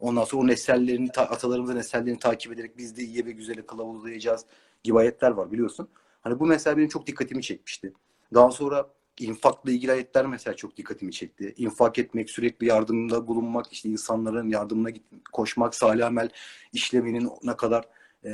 Ondan 0.00 0.24
sonra 0.24 0.42
o 0.42 0.46
nesellerini, 0.46 1.12
ta- 1.12 1.22
atalarımızın 1.22 1.76
nesellerini 1.76 2.18
takip 2.18 2.52
ederek 2.52 2.78
biz 2.78 2.96
de 2.96 3.02
iyiye 3.02 3.26
ve 3.26 3.32
güzele 3.32 3.66
kılavuzlayacağız 3.66 4.46
gibi 4.82 4.98
ayetler 4.98 5.30
var 5.30 5.52
biliyorsun. 5.52 5.88
Hani 6.20 6.40
bu 6.40 6.46
mesela 6.46 6.76
benim 6.76 6.88
çok 6.88 7.06
dikkatimi 7.06 7.42
çekmişti. 7.42 7.92
Daha 8.34 8.50
sonra 8.50 8.88
infakla 9.20 9.70
ilgili 9.70 9.92
ayetler 9.92 10.26
mesela 10.26 10.56
çok 10.56 10.76
dikkatimi 10.76 11.12
çekti. 11.12 11.54
İnfak 11.56 11.98
etmek, 11.98 12.30
sürekli 12.30 12.66
yardımda 12.66 13.26
bulunmak, 13.26 13.72
işte 13.72 13.88
insanların 13.88 14.48
yardımına 14.48 14.90
git, 14.90 15.04
koşmak, 15.32 15.74
salih 15.74 16.06
amel 16.06 16.28
işlemenin 16.72 17.30
ne 17.42 17.56
kadar 17.56 17.88
e, 18.24 18.28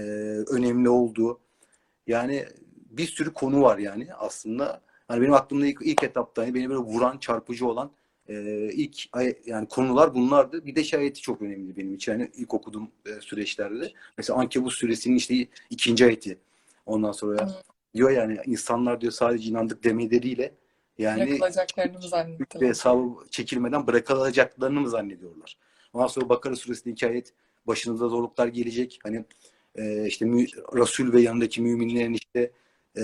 önemli 0.51 0.89
olduğu. 0.89 1.41
Yani 2.07 2.47
bir 2.91 3.07
sürü 3.07 3.33
konu 3.33 3.63
var 3.63 3.79
yani 3.79 4.15
aslında. 4.15 4.81
Hani 5.09 5.21
benim 5.21 5.35
aklımda 5.35 5.67
ilk, 5.67 5.83
ilk 5.83 6.03
etapta 6.03 6.43
hani 6.43 6.55
beni 6.55 6.69
böyle 6.71 6.81
vuran, 6.81 7.19
çarpıcı 7.19 7.67
olan 7.67 7.91
e, 8.29 8.69
ilk 8.73 9.17
yani 9.47 9.69
konular 9.69 10.15
bunlardı. 10.15 10.67
Bir 10.67 10.75
de 10.75 10.85
şey 10.85 11.01
ayeti 11.01 11.21
çok 11.21 11.43
önemli 11.43 11.77
benim 11.77 11.95
için. 11.95 12.13
Yani 12.13 12.31
ilk 12.37 12.55
okuduğum 12.55 12.91
e, 13.07 13.21
süreçlerde 13.21 13.81
de. 13.81 13.93
Mesela 14.19 14.39
Ankebut 14.39 14.73
suresinin 14.73 15.17
işte 15.17 15.47
ikinci 15.71 16.05
ayeti. 16.05 16.39
Ondan 16.87 17.13
sonra 17.13 17.47
Hı. 17.47 17.55
diyor 17.95 18.11
yani 18.11 18.39
insanlar 18.47 19.01
diyor 19.01 19.13
sadece 19.13 19.51
inandık 19.51 19.85
demeleriyle 19.85 20.55
yani 20.99 21.27
Bırakılacaklarını 21.31 21.93
mı 21.93 22.05
ve 22.05 22.09
zannettiler? 22.09 22.69
hesabı 22.69 23.29
çekilmeden 23.31 23.87
bırakılacaklarını 23.87 24.81
mı 24.81 24.91
zannediyorlar? 24.91 25.59
Ondan 25.93 26.07
sonra 26.07 26.29
Bakara 26.29 26.57
suresinde 26.57 26.93
iki 26.93 27.07
ayet 27.09 27.33
başınıza 27.67 28.09
zorluklar 28.09 28.47
gelecek. 28.47 28.99
Hani 29.03 29.25
e, 29.75 30.07
işte 30.07 30.25
mü, 30.25 30.47
Resul 30.75 31.13
ve 31.13 31.21
yanındaki 31.21 31.63
müminlerin 31.63 32.15
işte 32.15 32.51
e, 32.97 33.03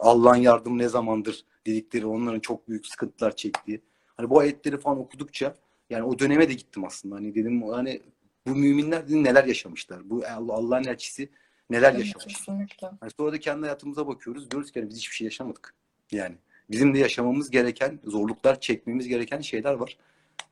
Allah'ın 0.00 0.36
yardımı 0.36 0.78
ne 0.78 0.88
zamandır 0.88 1.44
dedikleri 1.66 2.06
onların 2.06 2.40
çok 2.40 2.68
büyük 2.68 2.86
sıkıntılar 2.86 3.36
çektiği. 3.36 3.80
Hani 4.16 4.30
bu 4.30 4.38
ayetleri 4.38 4.78
falan 4.78 4.98
okudukça 4.98 5.54
yani 5.90 6.02
o 6.04 6.18
döneme 6.18 6.48
de 6.48 6.52
gittim 6.52 6.84
aslında. 6.84 7.14
Hani 7.14 7.34
dedim 7.34 7.62
hani 7.62 8.02
bu 8.46 8.54
müminler 8.54 9.08
dedim, 9.08 9.24
neler 9.24 9.44
yaşamışlar? 9.44 10.10
Bu 10.10 10.22
Allah- 10.28 10.52
Allah'ın 10.52 10.84
elçisi 10.84 11.28
neler 11.70 11.92
mi? 11.92 11.98
yaşamış? 11.98 12.24
Kesinlikle. 12.26 12.90
Hani 13.00 13.10
sonra 13.18 13.32
da 13.32 13.40
kendi 13.40 13.60
hayatımıza 13.60 14.06
bakıyoruz. 14.06 14.50
Diyoruz 14.50 14.72
ki 14.72 14.80
hani 14.80 14.90
biz 14.90 14.96
hiçbir 14.96 15.14
şey 15.14 15.24
yaşamadık. 15.24 15.74
Yani 16.12 16.36
bizim 16.70 16.94
de 16.94 16.98
yaşamamız 16.98 17.50
gereken, 17.50 18.00
zorluklar 18.04 18.60
çekmemiz 18.60 19.08
gereken 19.08 19.40
şeyler 19.40 19.72
var. 19.74 19.98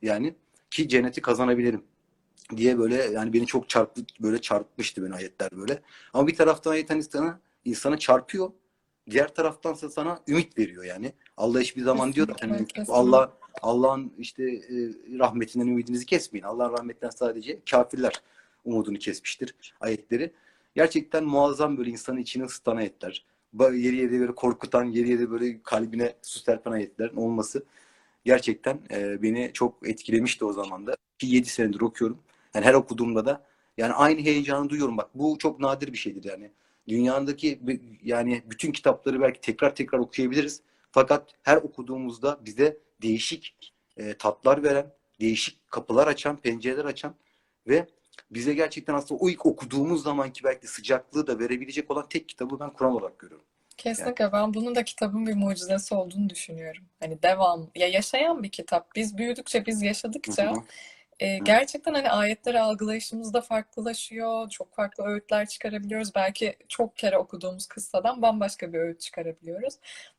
Yani 0.01 0.35
ki 0.71 0.89
cenneti 0.89 1.21
kazanabilirim 1.21 1.83
diye 2.55 2.77
böyle 2.77 2.95
yani 2.95 3.33
beni 3.33 3.45
çok 3.45 3.69
çarptı 3.69 4.05
böyle 4.19 4.41
çarpmıştı 4.41 5.05
beni 5.05 5.15
ayetler 5.15 5.49
böyle. 5.51 5.81
Ama 6.13 6.27
bir 6.27 6.35
taraftan 6.35 6.71
ayet 6.71 6.89
hani 6.89 7.03
sana 7.03 7.39
insanı 7.65 7.97
çarpıyor. 7.97 8.51
Diğer 9.09 9.33
taraftansa 9.35 9.89
sana 9.89 10.19
ümit 10.27 10.57
veriyor 10.57 10.83
yani. 10.83 11.13
Allah 11.37 11.59
hiçbir 11.59 11.81
zaman 11.81 12.13
diyor 12.13 12.27
Kesinlikle, 12.27 12.55
hani 12.57 12.67
kesinlikle. 12.67 12.93
Allah 12.93 13.33
Allah'ın 13.61 14.13
işte 14.17 14.43
e, 14.43 14.73
rahmetinden 15.19 15.67
ümidinizi 15.67 16.05
kesmeyin. 16.05 16.45
Allah'ın 16.45 16.73
rahmetinden 16.73 17.09
sadece 17.09 17.59
kafirler 17.69 18.21
umudunu 18.65 18.97
kesmiştir 18.97 19.55
ayetleri. 19.79 20.33
Gerçekten 20.75 21.23
muazzam 21.23 21.77
böyle 21.77 21.89
insanın 21.89 22.17
içini 22.17 22.43
ısıtan 22.43 22.77
ayetler. 22.77 23.25
Yeri 23.59 23.95
yeri 23.95 24.19
böyle 24.19 24.35
korkutan, 24.35 24.83
yeri 24.83 25.09
yeri 25.09 25.31
böyle 25.31 25.63
kalbine 25.63 26.13
su 26.21 26.39
serpen 26.39 26.71
ayetlerin 26.71 27.15
olması 27.15 27.65
gerçekten 28.25 28.79
e, 28.91 29.21
beni 29.21 29.51
çok 29.53 29.89
etkilemişti 29.89 30.45
o 30.45 30.53
zaman 30.53 30.87
da. 30.87 30.95
Ki 31.19 31.27
7 31.27 31.49
senedir 31.49 31.81
okuyorum. 31.81 32.19
Yani 32.53 32.65
her 32.65 32.73
okuduğumda 32.73 33.25
da 33.25 33.43
yani 33.77 33.93
aynı 33.93 34.21
heyecanı 34.21 34.69
duyuyorum. 34.69 34.97
Bak 34.97 35.09
bu 35.15 35.37
çok 35.37 35.59
nadir 35.59 35.93
bir 35.93 35.97
şeydir 35.97 36.23
yani. 36.23 36.51
Dünyadaki 36.87 37.59
yani 38.03 38.43
bütün 38.49 38.71
kitapları 38.71 39.21
belki 39.21 39.41
tekrar 39.41 39.75
tekrar 39.75 39.99
okuyabiliriz. 39.99 40.61
Fakat 40.91 41.29
her 41.43 41.57
okuduğumuzda 41.57 42.39
bize 42.45 42.77
değişik 43.03 43.73
e, 43.97 44.13
tatlar 44.13 44.63
veren, 44.63 44.93
değişik 45.19 45.71
kapılar 45.71 46.07
açan, 46.07 46.37
pencereler 46.37 46.85
açan 46.85 47.15
ve 47.67 47.87
bize 48.31 48.53
gerçekten 48.53 48.93
aslında 48.93 49.19
o 49.19 49.29
ilk 49.29 49.45
okuduğumuz 49.45 50.03
zamanki 50.03 50.43
belki 50.43 50.67
sıcaklığı 50.67 51.27
da 51.27 51.39
verebilecek 51.39 51.91
olan 51.91 52.09
tek 52.09 52.29
kitabı 52.29 52.59
ben 52.59 52.69
Kur'an 52.73 52.91
olarak 52.91 53.19
görüyorum. 53.19 53.45
Kesinlikle 53.77 54.31
ben 54.31 54.53
bunun 54.53 54.75
da 54.75 54.83
kitabın 54.83 55.27
bir 55.27 55.33
mucizesi 55.33 55.95
olduğunu 55.95 56.29
düşünüyorum. 56.29 56.83
Hani 56.99 57.23
devam 57.23 57.69
ya 57.75 57.87
yaşayan 57.87 58.43
bir 58.43 58.49
kitap. 58.49 58.95
Biz 58.95 59.17
büyüdükçe, 59.17 59.65
biz 59.65 59.81
yaşadıkça. 59.81 60.53
E, 61.19 61.37
gerçekten 61.37 61.93
hani 61.93 62.11
ayetleri 62.11 62.59
algılayışımız 62.59 63.33
da 63.33 63.41
farklılaşıyor. 63.41 64.49
Çok 64.49 64.75
farklı 64.75 65.03
öğütler 65.03 65.47
çıkarabiliyoruz. 65.47 66.15
Belki 66.15 66.55
çok 66.67 66.97
kere 66.97 67.17
okuduğumuz 67.17 67.67
kıssadan 67.67 68.21
bambaşka 68.21 68.73
bir 68.73 68.79
öğüt 68.79 69.01
çıkarabiliyoruz. 69.01 69.73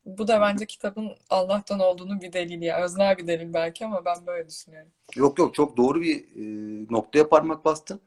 Bu 0.07 0.29
da 0.29 0.41
bence 0.41 0.67
kitabın 0.67 1.17
Allah'tan 1.31 1.81
olduğunu 1.81 2.21
bir 2.21 2.33
delil 2.33 2.63
ya. 2.63 2.85
Öznel 2.85 3.19
bir 3.19 3.27
delil 3.27 3.55
belki 3.55 3.85
ama 3.85 4.05
ben 4.05 4.27
böyle 4.27 4.49
düşünüyorum. 4.49 4.91
Yok 5.17 5.39
yok 5.39 5.55
çok 5.55 5.77
doğru 5.77 6.01
bir 6.01 6.17
e, 6.17 6.87
noktaya 6.91 7.29
parmak 7.29 7.65
bastın. 7.65 8.01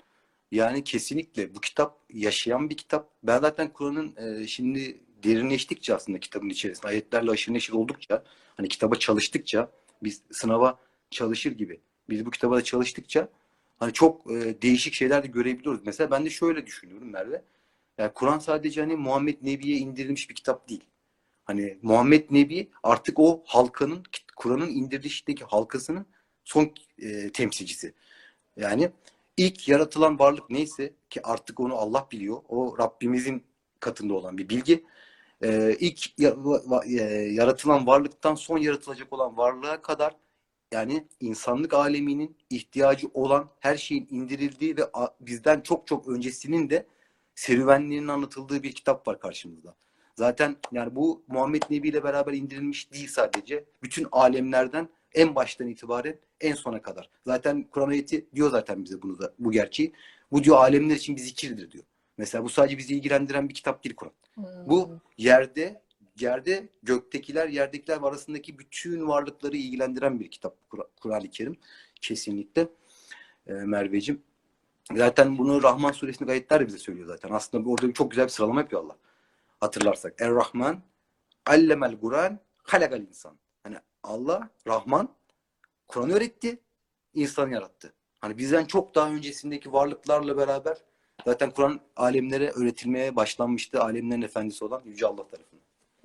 Yani 0.51 0.83
kesinlikle 0.83 1.55
bu 1.55 1.61
kitap 1.61 1.99
yaşayan 2.13 2.69
bir 2.69 2.77
kitap. 2.77 3.09
Ben 3.23 3.39
zaten 3.39 3.73
Kur'an'ın 3.73 4.15
e, 4.15 4.47
şimdi 4.47 4.97
derinleştikçe 5.23 5.95
aslında 5.95 6.19
kitabın 6.19 6.49
içerisinde 6.49 6.87
ayetlerle 6.87 7.31
aşırı 7.31 7.53
neşir 7.53 7.73
oldukça 7.73 8.23
hani 8.57 8.67
kitaba 8.67 8.95
çalıştıkça 8.95 9.71
biz 10.03 10.21
sınava 10.31 10.79
çalışır 11.09 11.51
gibi 11.51 11.79
biz 12.09 12.25
bu 12.25 12.31
kitaba 12.31 12.55
da 12.55 12.63
çalıştıkça 12.63 13.29
hani 13.79 13.93
çok 13.93 14.31
e, 14.31 14.61
değişik 14.61 14.93
şeyler 14.93 15.23
de 15.23 15.27
görebiliyoruz. 15.27 15.81
Mesela 15.85 16.11
ben 16.11 16.25
de 16.25 16.29
şöyle 16.29 16.65
düşünüyorum 16.65 17.09
Merve. 17.09 17.41
Yani 17.97 18.13
Kur'an 18.13 18.39
sadece 18.39 18.81
hani 18.81 18.95
Muhammed 18.95 19.37
Nebi'ye 19.41 19.77
indirilmiş 19.77 20.29
bir 20.29 20.35
kitap 20.35 20.69
değil. 20.69 20.83
Hani 21.45 21.77
Muhammed 21.81 22.25
Nebi 22.31 22.69
artık 22.83 23.19
o 23.19 23.43
halkanın 23.45 24.03
Kur'an'ın 24.35 24.69
indirilişteki 24.69 25.43
halkasının 25.43 26.05
son 26.43 26.71
e, 26.99 27.29
temsilcisi. 27.29 27.93
Yani 28.57 28.91
ilk 29.37 29.67
yaratılan 29.67 30.19
varlık 30.19 30.49
neyse 30.49 30.93
ki 31.09 31.21
artık 31.23 31.59
onu 31.59 31.75
Allah 31.75 32.07
biliyor. 32.11 32.41
O 32.49 32.77
Rabbimizin 32.79 33.43
katında 33.79 34.13
olan 34.13 34.37
bir 34.37 34.49
bilgi. 34.49 34.83
Ee, 35.43 35.75
ilk 35.79 36.19
e, 36.19 36.93
yaratılan 37.31 37.87
varlıktan 37.87 38.35
son 38.35 38.57
yaratılacak 38.57 39.13
olan 39.13 39.37
varlığa 39.37 39.81
kadar 39.81 40.15
yani 40.71 41.07
insanlık 41.19 41.73
aleminin 41.73 42.37
ihtiyacı 42.49 43.07
olan 43.13 43.49
her 43.59 43.77
şeyin 43.77 44.07
indirildiği 44.11 44.77
ve 44.77 44.81
bizden 45.19 45.61
çok 45.61 45.87
çok 45.87 46.07
öncesinin 46.07 46.69
de 46.69 46.85
serüvenlerinin 47.35 48.07
anlatıldığı 48.07 48.63
bir 48.63 48.71
kitap 48.71 49.07
var 49.07 49.19
karşımızda. 49.19 49.75
Zaten 50.15 50.55
yani 50.71 50.95
bu 50.95 51.23
Muhammed 51.27 51.63
Nebi 51.69 51.89
ile 51.89 52.03
beraber 52.03 52.33
indirilmiş 52.33 52.93
değil 52.93 53.07
sadece. 53.07 53.65
Bütün 53.83 54.07
alemlerden 54.11 54.89
en 55.13 55.35
baştan 55.35 55.67
itibaren 55.67 56.19
en 56.41 56.53
sona 56.53 56.81
kadar. 56.81 57.09
Zaten 57.25 57.63
Kur'an 57.63 57.89
ayeti 57.89 58.27
diyor 58.35 58.51
zaten 58.51 58.83
bize 58.83 59.01
bunu 59.01 59.19
da 59.19 59.33
bu 59.39 59.51
gerçeği. 59.51 59.93
Bu 60.31 60.43
diyor 60.43 60.57
alemler 60.57 60.95
için 60.95 61.15
bir 61.15 61.21
zikirdir 61.21 61.71
diyor. 61.71 61.83
Mesela 62.17 62.43
bu 62.43 62.49
sadece 62.49 62.77
bizi 62.77 62.95
ilgilendiren 62.95 63.49
bir 63.49 63.53
kitap 63.53 63.83
değil 63.83 63.95
Kur'an. 63.95 64.13
Hmm. 64.35 64.45
Bu 64.69 64.89
yerde 65.17 65.81
yerde 66.21 66.69
göktekiler 66.83 67.47
yerdekiler 67.47 67.97
arasındaki 68.01 68.59
bütün 68.59 69.07
varlıkları 69.07 69.57
ilgilendiren 69.57 70.19
bir 70.19 70.31
kitap 70.31 70.69
Kur- 70.69 70.87
Kur'an-ı 71.01 71.29
Kerim. 71.29 71.57
Kesinlikle 72.01 72.67
e, 73.47 73.53
Merveciğim. 73.53 74.21
Zaten 74.95 75.37
bunu 75.37 75.63
Rahman 75.63 75.91
suresindeki 75.91 76.31
ayetler 76.31 76.59
de 76.59 76.67
bize 76.67 76.77
söylüyor 76.77 77.07
zaten. 77.07 77.29
Aslında 77.31 77.69
orada 77.69 77.93
çok 77.93 78.11
güzel 78.11 78.25
bir 78.25 78.29
sıralama 78.31 78.61
yapıyor 78.61 78.83
Allah. 78.83 78.97
Hatırlarsak. 79.59 80.21
Er-Rahman 80.21 80.81
allemel 81.45 81.99
Kur'an 81.99 82.39
halakal 82.63 83.01
insan. 83.01 83.37
Hani 83.63 83.77
Allah 84.03 84.49
Rahman 84.67 85.09
Kur'an 85.87 86.09
öğretti, 86.09 86.59
insanı 87.13 87.53
yarattı. 87.53 87.93
Hani 88.19 88.37
bizden 88.37 88.65
çok 88.65 88.95
daha 88.95 89.09
öncesindeki 89.09 89.73
varlıklarla 89.73 90.37
beraber 90.37 90.77
zaten 91.25 91.51
Kur'an 91.51 91.79
alemlere 91.95 92.49
öğretilmeye 92.49 93.15
başlanmıştı. 93.15 93.81
Alemlerin 93.81 94.21
efendisi 94.21 94.65
olan 94.65 94.81
Yüce 94.85 95.07
Allah 95.07 95.27
tarafından. 95.27 95.56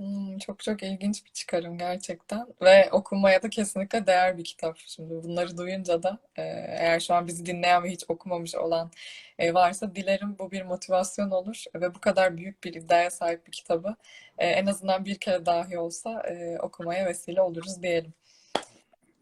Hmm, 0.03 0.39
çok 0.39 0.59
çok 0.63 0.83
ilginç 0.83 1.25
bir 1.25 1.31
çıkarım 1.31 1.79
gerçekten 1.79 2.47
ve 2.63 2.89
okunmaya 2.93 3.43
da 3.43 3.51
kesinlikle 3.51 4.07
değer 4.07 4.39
bir 4.39 4.45
kitap. 4.45 4.79
Şimdi 4.79 5.25
bunları 5.25 5.57
duyunca 5.57 6.03
da 6.03 6.19
e, 6.37 6.43
eğer 6.79 7.01
şu 7.01 7.15
an 7.15 7.27
bizi 7.27 7.47
dinleyen 7.47 7.83
ve 7.83 7.91
hiç 7.91 8.05
okumamış 8.09 8.55
olan 8.55 8.91
e, 9.39 9.55
varsa 9.55 9.95
dilerim 9.95 10.37
bu 10.39 10.51
bir 10.51 10.63
motivasyon 10.63 11.31
olur 11.31 11.65
ve 11.75 11.95
bu 11.95 12.01
kadar 12.01 12.37
büyük 12.37 12.65
bir 12.65 12.75
iddiaya 12.75 13.11
sahip 13.11 13.47
bir 13.47 13.53
kitabı 13.53 13.97
e, 14.39 14.47
en 14.47 14.67
azından 14.67 15.05
bir 15.05 15.15
kere 15.15 15.47
dahi 15.47 15.79
olsa 15.79 16.21
e, 16.21 16.59
okumaya 16.59 17.07
vesile 17.07 17.43
oluruz 17.43 17.83
diyelim. 17.83 18.13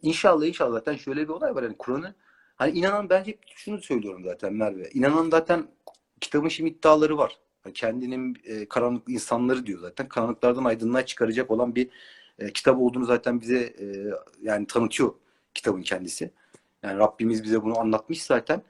İnşallah 0.03 0.47
inşallah 0.47 0.73
zaten 0.73 0.97
şöyle 0.97 1.23
bir 1.23 1.33
olay 1.33 1.55
var. 1.55 1.63
Yani 1.63 1.77
Kur'an'ı 1.79 2.15
hani 2.57 2.79
inanan 2.79 3.11
ben 3.11 3.25
hep 3.25 3.39
şunu 3.55 3.83
söylüyorum 3.83 4.25
zaten 4.25 4.53
Merve. 4.53 4.91
İnanan 4.91 5.31
zaten 5.31 5.67
kitabın 6.21 6.49
şimdi 6.49 6.71
iddiaları 6.71 7.19
var. 7.19 7.39
Hani 7.63 7.73
kendinin 7.73 8.39
e, 8.45 8.69
karanlık 8.69 9.09
insanları 9.09 9.67
diyor 9.67 9.81
zaten. 9.81 10.09
Karanlıklardan 10.09 10.65
aydınlığa 10.65 11.07
çıkaracak 11.07 11.51
olan 11.51 11.75
bir 11.75 11.89
e, 12.39 12.53
kitap 12.53 12.79
olduğunu 12.79 13.05
zaten 13.05 13.41
bize 13.41 13.59
e, 13.59 14.11
yani 14.43 14.67
tanıtıyor 14.67 15.15
kitabın 15.55 15.83
kendisi. 15.83 16.31
Yani 16.83 16.99
Rabbimiz 16.99 17.45
bize 17.45 17.63
bunu 17.63 17.79
anlatmış 17.79 18.23
zaten. 18.23 18.63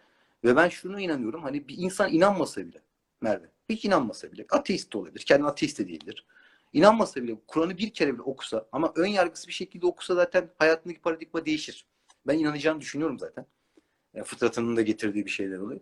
Ve 0.44 0.56
ben 0.56 0.68
şunu 0.68 1.00
inanıyorum. 1.00 1.42
Hani 1.42 1.68
bir 1.68 1.78
insan 1.78 2.12
inanmasa 2.12 2.60
bile 2.60 2.78
Merve. 3.20 3.46
Hiç 3.68 3.84
inanmasa 3.84 4.32
bile. 4.32 4.46
Ateist 4.50 4.92
de 4.92 4.98
olabilir. 4.98 5.24
Kendi 5.24 5.44
ateist 5.46 5.78
de 5.78 5.88
değildir. 5.88 6.26
İnanmasa 6.72 7.22
bile 7.22 7.36
Kur'an'ı 7.46 7.78
bir 7.78 7.90
kere 7.90 8.14
bile 8.14 8.22
okusa 8.22 8.68
ama 8.72 8.92
ön 8.96 9.06
yargısız 9.06 9.48
bir 9.48 9.52
şekilde 9.52 9.86
okusa 9.86 10.14
zaten 10.14 10.50
hayatındaki 10.58 11.00
paradigma 11.00 11.46
değişir. 11.46 11.86
Ben 12.26 12.38
inanacağını 12.38 12.80
düşünüyorum 12.80 13.18
zaten. 13.18 13.46
Yani 14.14 14.24
fıtratının 14.24 14.76
da 14.76 14.82
getirdiği 14.82 15.26
bir 15.26 15.30
şeyler 15.30 15.58
oluyor. 15.58 15.80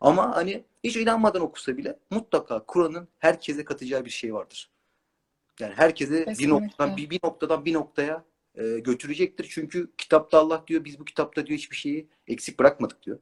Ama 0.00 0.36
hani 0.36 0.64
hiç 0.84 0.96
inanmadan 0.96 1.42
okusa 1.42 1.76
bile 1.76 1.98
mutlaka 2.10 2.64
Kur'an'ın 2.66 3.08
herkese 3.18 3.64
katacağı 3.64 4.04
bir 4.04 4.10
şey 4.10 4.34
vardır. 4.34 4.70
Yani 5.60 5.74
herkese 5.76 6.20
bir 6.20 6.24
Kesinlikle. 6.24 6.54
noktadan 6.54 6.96
bir, 6.96 7.10
bir 7.10 7.20
noktadan 7.24 7.64
bir 7.64 7.74
noktaya 7.74 8.24
e, 8.54 8.78
götürecektir. 8.78 9.46
Çünkü 9.50 9.92
kitapta 9.98 10.38
Allah 10.38 10.64
diyor 10.66 10.84
biz 10.84 10.98
bu 10.98 11.04
kitapta 11.04 11.46
diyor 11.46 11.58
hiçbir 11.58 11.76
şeyi 11.76 12.08
eksik 12.26 12.58
bırakmadık 12.58 13.02
diyor. 13.02 13.18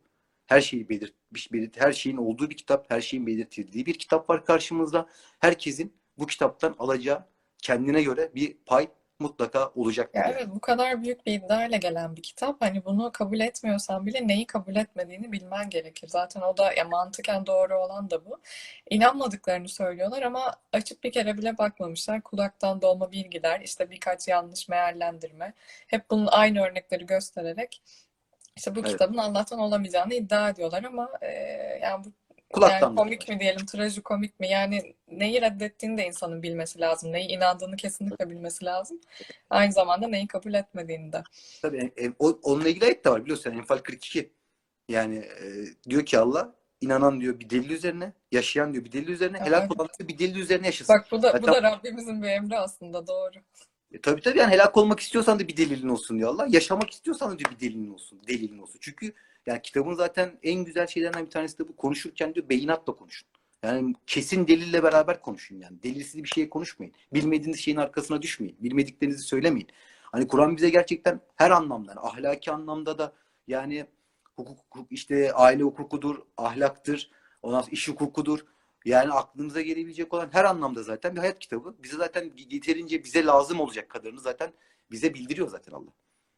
Her 0.46 0.60
şeyi 0.60 0.88
belirtmiş, 0.88 1.52
belirt, 1.52 1.80
her 1.80 1.92
şeyin 1.92 2.16
olduğu 2.16 2.50
bir 2.50 2.56
kitap, 2.56 2.90
her 2.90 3.00
şeyin 3.00 3.26
belirtildiği 3.26 3.86
bir 3.86 3.94
kitap 3.94 4.30
var 4.30 4.44
karşımızda. 4.44 5.08
Herkesin 5.38 5.96
bu 6.18 6.26
kitaptan 6.26 6.74
alacağı 6.78 7.28
kendine 7.58 8.02
göre 8.02 8.32
bir 8.34 8.56
pay 8.66 8.88
mutlaka 9.20 9.68
olacaktır. 9.68 10.18
Ya 10.18 10.24
yani. 10.26 10.34
evet 10.38 10.48
bu 10.54 10.60
kadar 10.60 11.02
büyük 11.02 11.26
bir 11.26 11.32
iddiayla 11.32 11.78
gelen 11.78 12.16
bir 12.16 12.22
kitap. 12.22 12.60
Hani 12.60 12.84
bunu 12.84 13.12
kabul 13.12 13.40
etmiyorsan 13.40 14.06
bile 14.06 14.28
neyi 14.28 14.46
kabul 14.46 14.76
etmediğini 14.76 15.32
bilmen 15.32 15.70
gerekir. 15.70 16.08
Zaten 16.08 16.40
o 16.40 16.56
da 16.56 16.72
ya 16.72 16.84
mantıken 16.84 17.46
doğru 17.46 17.78
olan 17.78 18.10
da 18.10 18.24
bu. 18.26 18.38
İnanmadıklarını 18.90 19.68
söylüyorlar 19.68 20.22
ama 20.22 20.56
açıp 20.72 21.04
bir 21.04 21.12
kere 21.12 21.38
bile 21.38 21.58
bakmamışlar. 21.58 22.22
Kulaktan 22.22 22.82
dolma 22.82 23.12
bilgiler, 23.12 23.60
işte 23.60 23.90
birkaç 23.90 24.28
yanlış 24.28 24.68
meallendirme. 24.68 25.54
Hep 25.86 26.10
bunun 26.10 26.26
aynı 26.26 26.60
örnekleri 26.60 27.06
göstererek 27.06 27.82
işte 28.58 28.74
bu 28.74 28.80
Evet. 28.80 28.90
kitabın 28.90 29.18
Allah'tan 29.18 29.58
olamayacağını 29.58 30.14
iddia 30.14 30.48
ediyorlar 30.48 30.84
ama 30.84 31.10
e, 31.20 31.30
yani 31.82 32.04
bu 32.04 32.08
Kulaktan 32.52 32.86
yani 32.86 32.96
komik 32.96 33.28
mi 33.28 33.40
diyelim, 33.40 33.66
trajikomik 33.66 34.40
mi? 34.40 34.48
Yani 34.48 34.94
neyi 35.08 35.40
reddettiğini 35.42 35.98
de 35.98 36.06
insanın 36.06 36.42
bilmesi 36.42 36.80
lazım. 36.80 37.12
Neyi 37.12 37.28
inandığını 37.28 37.76
kesinlikle 37.76 38.30
bilmesi 38.30 38.64
lazım. 38.64 39.00
Aynı 39.50 39.72
zamanda 39.72 40.08
neyi 40.08 40.26
kabul 40.26 40.54
etmediğini 40.54 41.12
de. 41.12 41.22
Tabii 41.62 41.92
e, 41.96 42.12
o, 42.18 42.38
onunla 42.42 42.68
ilgili 42.68 42.84
ayet 42.84 43.04
de 43.04 43.10
var 43.10 43.22
biliyorsun. 43.24 43.50
Enfal 43.50 43.78
42. 43.78 44.32
Yani 44.88 45.16
e, 45.16 45.46
diyor 45.90 46.06
ki 46.06 46.18
Allah 46.18 46.54
inanan 46.80 47.20
diyor 47.20 47.40
bir 47.40 47.50
delil 47.50 47.70
üzerine, 47.70 48.12
yaşayan 48.32 48.72
diyor 48.72 48.84
bir 48.84 48.92
delil 48.92 49.08
üzerine, 49.08 49.40
helak 49.40 49.60
Evet. 49.60 49.72
olan 49.80 49.88
diyor 49.98 50.08
bir 50.08 50.18
delil 50.18 50.36
üzerine 50.36 50.66
yaşasın. 50.66 50.94
Bak 50.96 51.06
bu 51.10 51.22
da 51.22 51.42
bu 51.42 51.46
Zaten- 51.46 51.54
da 51.64 51.70
Rabbimizin 51.72 52.22
bir 52.22 52.28
emri 52.28 52.58
aslında 52.58 53.06
doğru. 53.06 53.38
E, 53.92 54.00
tabii 54.00 54.20
tabii 54.20 54.38
yani 54.38 54.52
helak 54.52 54.76
olmak 54.76 55.00
istiyorsan 55.00 55.38
da 55.40 55.48
bir 55.48 55.56
delilin 55.56 55.88
olsun 55.88 56.18
diyor 56.18 56.30
Allah. 56.30 56.46
Yaşamak 56.50 56.90
istiyorsan 56.90 57.30
da 57.32 57.38
diyor 57.38 57.50
bir 57.50 57.60
delilin 57.60 57.94
olsun. 57.94 58.20
Delilin 58.28 58.58
olsun. 58.58 58.78
Çünkü 58.80 59.12
yani 59.48 59.62
kitabın 59.62 59.94
zaten 59.94 60.38
en 60.42 60.64
güzel 60.64 60.86
şeylerinden 60.86 61.26
bir 61.26 61.30
tanesi 61.30 61.58
de 61.58 61.68
bu. 61.68 61.76
Konuşurken 61.76 62.34
diyor 62.34 62.48
beyinatla 62.48 62.96
konuşun. 62.96 63.28
Yani 63.62 63.94
kesin 64.06 64.48
delille 64.48 64.82
beraber 64.82 65.20
konuşun 65.20 65.60
yani. 65.60 65.82
Delilsiz 65.82 66.24
bir 66.24 66.28
şeye 66.28 66.50
konuşmayın. 66.50 66.94
Bilmediğiniz 67.14 67.60
şeyin 67.60 67.76
arkasına 67.76 68.22
düşmeyin. 68.22 68.56
Bilmediklerinizi 68.60 69.22
söylemeyin. 69.22 69.68
Hani 70.02 70.28
Kur'an 70.28 70.56
bize 70.56 70.70
gerçekten 70.70 71.20
her 71.36 71.50
anlamda, 71.50 71.90
yani 71.90 72.00
ahlaki 72.00 72.52
anlamda 72.52 72.98
da 72.98 73.12
yani 73.46 73.86
hukuk, 74.36 74.58
hukuk 74.58 74.92
işte 74.92 75.32
aile 75.32 75.62
hukukudur, 75.62 76.16
ahlaktır, 76.36 77.10
ondan 77.42 77.60
sonra 77.60 77.72
iş 77.72 77.88
hukukudur. 77.88 78.40
Yani 78.84 79.12
aklınıza 79.12 79.60
gelebilecek 79.60 80.14
olan 80.14 80.28
her 80.32 80.44
anlamda 80.44 80.82
zaten 80.82 81.14
bir 81.14 81.20
hayat 81.20 81.38
kitabı. 81.38 81.74
Bize 81.82 81.96
zaten 81.96 82.32
yeterince 82.50 83.04
bize 83.04 83.24
lazım 83.24 83.60
olacak 83.60 83.88
kadarını 83.88 84.20
zaten 84.20 84.52
bize 84.90 85.14
bildiriyor 85.14 85.48
zaten 85.48 85.72
Allah. 85.72 85.92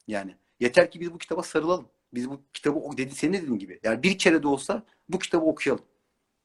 Yani 0.08 0.36
yeter 0.60 0.90
ki 0.90 1.00
biz 1.00 1.12
bu 1.12 1.18
kitaba 1.18 1.42
sarılalım. 1.42 1.88
Biz 2.14 2.30
bu 2.30 2.42
kitabı 2.54 2.96
dedi 2.96 3.14
senin 3.14 3.32
dediğin 3.32 3.58
gibi. 3.58 3.80
Yani 3.82 4.02
bir 4.02 4.18
kere 4.18 4.42
de 4.42 4.48
olsa 4.48 4.82
bu 5.08 5.18
kitabı 5.18 5.44
okuyalım. 5.44 5.84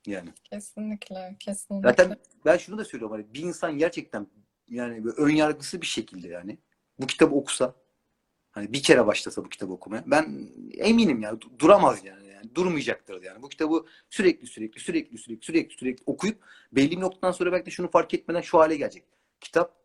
Yani. 0.08 0.30
Kesinlikle, 0.44 1.36
kesinlikle. 1.40 1.90
Zaten 1.90 2.18
ben 2.46 2.58
şunu 2.58 2.78
da 2.78 2.86
söylüyorum 2.86 3.18
hani 3.18 3.34
bir 3.34 3.40
insan 3.40 3.78
gerçekten 3.78 4.28
yani 4.70 5.04
ön 5.18 5.30
yargısı 5.30 5.82
bir 5.82 5.86
şekilde 5.86 6.28
yani 6.28 6.58
bu 7.00 7.08
kitabı 7.08 7.36
okusa 7.36 7.76
hani 8.52 8.74
bir 8.74 8.84
kere 8.84 9.08
başlasa 9.08 9.46
bu 9.46 9.50
kitabı 9.50 9.74
okumaya 9.74 10.04
ben 10.08 10.50
eminim 10.78 11.22
yani 11.22 11.40
du- 11.40 11.60
duramaz 11.60 12.06
yani. 12.06 12.28
yani 12.28 12.56
durmayacaktır 12.56 13.24
yani. 13.24 13.42
Bu 13.42 13.50
kitabı 13.50 13.86
sürekli 14.10 14.48
sürekli 14.48 14.80
sürekli 14.80 15.18
sürekli 15.18 15.46
sürekli 15.46 15.76
sürekli 15.76 16.04
okuyup 16.06 16.44
belli 16.72 16.92
bir 16.92 17.00
noktadan 17.00 17.32
sonra 17.32 17.52
belki 17.52 17.66
de 17.66 17.72
şunu 17.72 17.92
fark 17.92 18.14
etmeden 18.14 18.42
şu 18.42 18.60
hale 18.60 18.76
gelecek. 18.76 19.04
Kitap 19.42 19.76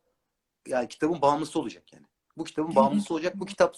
yani 0.66 0.88
kitabın 0.88 1.22
bağımlısı 1.22 1.58
olacak 1.58 1.92
yani. 1.92 2.06
Bu 2.37 2.44
kitabın 2.44 2.75
bağımlısı 2.75 3.14
olacak. 3.14 3.40
Bu 3.40 3.46
kitap 3.46 3.76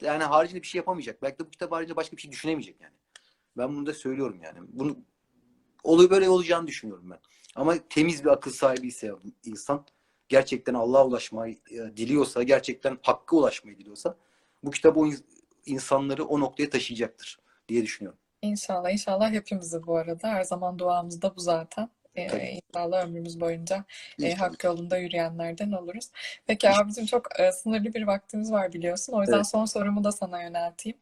yani 0.00 0.24
haricinde 0.24 0.62
bir 0.62 0.66
şey 0.66 0.78
yapamayacak. 0.78 1.22
Belki 1.22 1.38
de 1.38 1.46
bu 1.46 1.50
kitap 1.50 1.72
haricinde 1.72 1.96
başka 1.96 2.16
bir 2.16 2.22
şey 2.22 2.30
düşünemeyecek 2.32 2.80
yani. 2.80 2.94
Ben 3.56 3.76
bunu 3.76 3.86
da 3.86 3.94
söylüyorum 3.94 4.40
yani. 4.42 4.58
Bunu 4.68 4.96
oluyor 5.84 6.10
böyle 6.10 6.28
olacağını 6.28 6.66
düşünüyorum 6.66 7.10
ben. 7.10 7.18
Ama 7.54 7.74
temiz 7.90 8.24
bir 8.24 8.28
akıl 8.28 8.50
sahibi 8.50 8.86
ise 8.86 9.12
insan 9.44 9.86
gerçekten 10.28 10.74
Allah'a 10.74 11.06
ulaşmayı 11.06 11.58
e, 11.70 11.76
diliyorsa, 11.96 12.42
gerçekten 12.42 12.98
hakka 13.02 13.36
ulaşmayı 13.36 13.78
diliyorsa 13.78 14.16
bu 14.64 14.70
kitap 14.70 14.96
o 14.96 15.06
in- 15.06 15.26
insanları 15.66 16.24
o 16.24 16.40
noktaya 16.40 16.70
taşıyacaktır 16.70 17.38
diye 17.68 17.82
düşünüyorum. 17.82 18.18
İnşallah, 18.42 18.90
inşallah 18.90 19.30
hepimizi 19.30 19.86
bu 19.86 19.96
arada. 19.96 20.28
Her 20.28 20.44
zaman 20.44 20.78
duamız 20.78 21.22
da 21.22 21.36
bu 21.36 21.40
zaten. 21.40 21.90
Tabii. 22.16 22.60
inşallah 22.68 23.06
ömrümüz 23.06 23.40
boyunca 23.40 23.84
e, 24.22 24.34
hak 24.34 24.64
yolunda 24.64 24.96
yürüyenlerden 24.98 25.72
oluruz. 25.72 26.10
Peki 26.46 26.70
abicim 26.70 27.06
çok 27.06 27.40
e, 27.40 27.52
sınırlı 27.52 27.94
bir 27.94 28.02
vaktimiz 28.02 28.52
var 28.52 28.72
biliyorsun. 28.72 29.12
O 29.12 29.20
yüzden 29.20 29.36
Evet. 29.36 29.46
son 29.46 29.64
sorumu 29.64 30.04
da 30.04 30.12
sana 30.12 30.42
yönelteyim. 30.42 30.98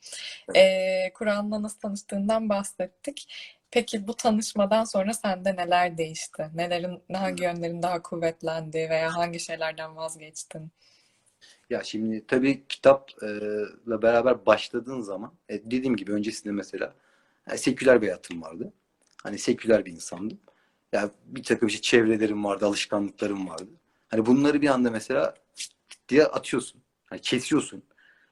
Ee, 0.56 1.12
Kur'an'la 1.14 1.62
nasıl 1.62 1.78
tanıştığından 1.78 2.48
bahsettik. 2.48 3.28
Peki 3.70 4.06
bu 4.08 4.14
tanışmadan 4.14 4.84
sonra 4.84 5.12
sende 5.12 5.56
neler 5.56 5.98
değişti? 5.98 6.46
Nelerin, 6.54 7.02
hangi 7.12 7.42
yönlerin 7.44 7.82
daha 7.82 8.02
kuvvetlendi 8.02 8.78
veya 8.90 9.16
hangi 9.16 9.40
şeylerden 9.40 9.96
vazgeçtin? 9.96 10.70
Ya 11.70 11.82
şimdi 11.82 12.26
tabii 12.26 12.66
kitapla 12.68 14.02
beraber 14.02 14.46
başladığın 14.46 15.00
zaman 15.00 15.32
e, 15.48 15.64
dediğim 15.64 15.96
gibi 15.96 16.12
öncesinde 16.12 16.52
mesela 16.52 16.94
e, 17.50 17.56
seküler 17.56 18.02
bir 18.02 18.06
hayatım 18.06 18.42
vardı. 18.42 18.72
Hani 19.22 19.38
seküler 19.38 19.84
bir 19.84 19.92
insandım. 19.92 20.38
Ya 20.92 21.10
bir 21.26 21.42
takım 21.42 21.68
işte 21.68 21.80
çevrelerim 21.82 22.44
vardı, 22.44 22.66
alışkanlıklarım 22.66 23.48
vardı. 23.48 23.70
Hani 24.08 24.26
bunları 24.26 24.62
bir 24.62 24.68
anda 24.68 24.90
mesela 24.90 25.34
diye 26.08 26.24
atıyorsun. 26.26 26.82
Hani 27.04 27.20
kesiyorsun. 27.20 27.82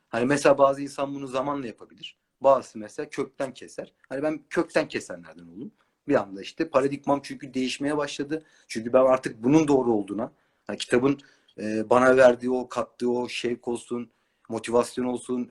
Hani 0.08 0.26
mesela 0.26 0.58
bazı 0.58 0.82
insan 0.82 1.14
bunu 1.14 1.26
zamanla 1.26 1.66
yapabilir. 1.66 2.16
Bazısı 2.40 2.78
mesela 2.78 3.08
kökten 3.08 3.54
keser. 3.54 3.92
Hani 4.08 4.22
ben 4.22 4.42
kökten 4.50 4.88
kesenlerden 4.88 5.46
oldum. 5.46 5.72
Bir 6.08 6.14
anda 6.14 6.42
işte 6.42 6.68
paradigmam 6.70 7.20
çünkü 7.22 7.54
değişmeye 7.54 7.96
başladı. 7.96 8.44
Çünkü 8.68 8.92
ben 8.92 9.04
artık 9.04 9.42
bunun 9.42 9.68
doğru 9.68 9.92
olduğuna, 9.92 10.32
hani 10.66 10.78
kitabın 10.78 11.20
e, 11.58 11.90
bana 11.90 12.16
verdiği 12.16 12.50
o 12.50 12.68
kattığı 12.68 13.10
o 13.10 13.28
şevk 13.28 13.68
olsun, 13.68 14.10
motivasyon 14.48 15.04
olsun, 15.04 15.50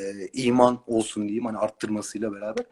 e, 0.00 0.04
e, 0.04 0.28
iman 0.32 0.82
olsun 0.86 1.22
diyeyim 1.22 1.46
hani 1.46 1.58
arttırmasıyla 1.58 2.32
beraber. 2.34 2.64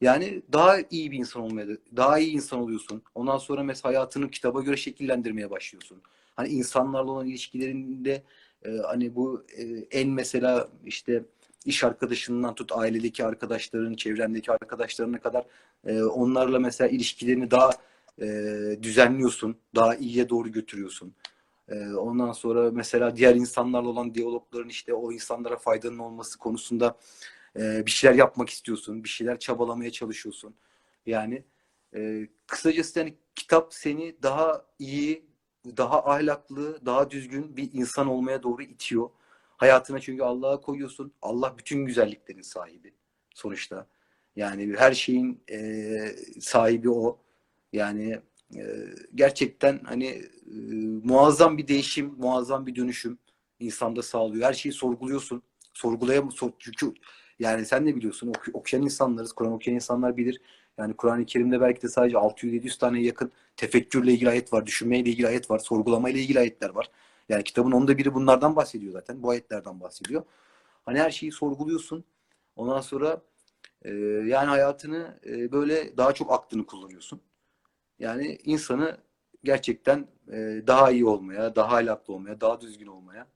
Yani 0.00 0.42
daha 0.52 0.76
iyi 0.90 1.10
bir 1.10 1.18
insan 1.18 1.42
olmaya, 1.42 1.66
daha 1.96 2.18
iyi 2.18 2.32
insan 2.32 2.60
oluyorsun. 2.60 3.02
Ondan 3.14 3.38
sonra 3.38 3.62
mesela 3.62 3.90
hayatını 3.90 4.30
kitaba 4.30 4.62
göre 4.62 4.76
şekillendirmeye 4.76 5.50
başlıyorsun. 5.50 6.02
Hani 6.36 6.48
insanlarla 6.48 7.10
olan 7.10 7.26
ilişkilerinde 7.26 8.22
e, 8.64 8.70
hani 8.70 9.16
bu 9.16 9.44
e, 9.58 9.62
en 9.90 10.08
mesela 10.08 10.68
işte 10.84 11.24
iş 11.64 11.84
arkadaşından 11.84 12.54
tut 12.54 12.72
ailedeki 12.72 13.24
arkadaşların, 13.24 13.94
çevrendeki 13.94 14.52
arkadaşlarına 14.52 15.20
kadar 15.20 15.44
e, 15.86 16.02
onlarla 16.02 16.58
mesela 16.58 16.88
ilişkilerini 16.88 17.50
daha 17.50 17.70
e, 18.22 18.26
düzenliyorsun, 18.82 19.56
daha 19.74 19.94
iyiye 19.96 20.28
doğru 20.28 20.52
götürüyorsun. 20.52 21.14
E, 21.68 21.94
ondan 21.94 22.32
sonra 22.32 22.70
mesela 22.70 23.16
diğer 23.16 23.34
insanlarla 23.34 23.88
olan 23.88 24.14
diyalogların 24.14 24.68
işte 24.68 24.94
o 24.94 25.12
insanlara 25.12 25.56
faydanın 25.56 25.98
olması 25.98 26.38
konusunda 26.38 26.96
e, 27.58 27.86
bir 27.86 27.90
şeyler 27.90 28.16
yapmak 28.16 28.48
istiyorsun, 28.48 29.04
bir 29.04 29.08
şeyler 29.08 29.38
çabalamaya 29.38 29.92
çalışıyorsun. 29.92 30.54
Yani 31.06 31.44
e, 31.94 32.28
kısacası 32.46 32.98
yani 32.98 33.14
kitap 33.34 33.74
seni 33.74 34.16
daha 34.22 34.66
iyi, 34.78 35.26
daha 35.76 36.04
ahlaklı, 36.04 36.86
daha 36.86 37.10
düzgün 37.10 37.56
bir 37.56 37.70
insan 37.72 38.06
olmaya 38.06 38.42
doğru 38.42 38.62
itiyor. 38.62 39.10
Hayatına 39.56 40.00
çünkü 40.00 40.22
Allah'a 40.22 40.60
koyuyorsun. 40.60 41.12
Allah 41.22 41.54
bütün 41.58 41.86
güzelliklerin 41.86 42.42
sahibi 42.42 42.94
sonuçta. 43.34 43.86
Yani 44.36 44.74
her 44.78 44.92
şeyin 44.92 45.42
e, 45.50 46.16
sahibi 46.40 46.90
o. 46.90 47.20
Yani 47.72 48.20
e, 48.56 48.62
gerçekten 49.14 49.80
hani 49.84 50.06
e, 50.06 50.22
muazzam 51.04 51.58
bir 51.58 51.68
değişim, 51.68 52.14
muazzam 52.18 52.66
bir 52.66 52.76
dönüşüm 52.76 53.18
insanda 53.60 54.02
sağlıyor. 54.02 54.48
Her 54.48 54.52
şeyi 54.52 54.72
sorguluyorsun. 54.72 55.42
Sorgulayam 55.74 56.32
sor, 56.32 56.50
çünkü 56.58 56.94
yani 57.38 57.66
sen 57.66 57.86
de 57.86 57.96
biliyorsun 57.96 58.28
oku- 58.28 58.50
okuyan 58.54 58.84
insanlarız. 58.84 59.32
Kur'an 59.32 59.52
okuyan 59.52 59.74
insanlar 59.74 60.16
bilir. 60.16 60.40
Yani 60.78 60.94
Kur'an-ı 60.96 61.26
Kerim'de 61.26 61.60
belki 61.60 61.82
de 61.82 61.88
sadece 61.88 62.16
600-700 62.16 62.78
tane 62.78 63.02
yakın 63.02 63.32
tefekkürle 63.56 64.12
ilgili 64.12 64.28
ayet 64.30 64.52
var, 64.52 64.66
düşünmeyle 64.66 65.10
ilgili 65.10 65.26
ayet 65.28 65.50
var, 65.50 65.58
sorgulamayla 65.58 66.20
ilgili 66.20 66.38
ayetler 66.38 66.70
var. 66.70 66.90
Yani 67.28 67.44
kitabın 67.44 67.72
onda 67.72 67.98
biri 67.98 68.14
bunlardan 68.14 68.56
bahsediyor 68.56 68.92
zaten. 68.92 69.22
Bu 69.22 69.30
ayetlerden 69.30 69.80
bahsediyor. 69.80 70.22
Hani 70.84 70.98
her 71.00 71.10
şeyi 71.10 71.32
sorguluyorsun. 71.32 72.04
Ondan 72.56 72.80
sonra 72.80 73.22
e, 73.82 73.90
yani 74.26 74.46
hayatını 74.48 75.20
e, 75.26 75.52
böyle 75.52 75.96
daha 75.96 76.12
çok 76.14 76.32
aklını 76.32 76.66
kullanıyorsun. 76.66 77.20
Yani 77.98 78.38
insanı 78.44 78.98
gerçekten 79.44 80.08
e, 80.32 80.62
daha 80.66 80.90
iyi 80.90 81.06
olmaya, 81.06 81.56
daha 81.56 81.76
ahlaklı 81.76 82.14
olmaya, 82.14 82.40
daha 82.40 82.60
düzgün 82.60 82.86
olmaya 82.86 83.26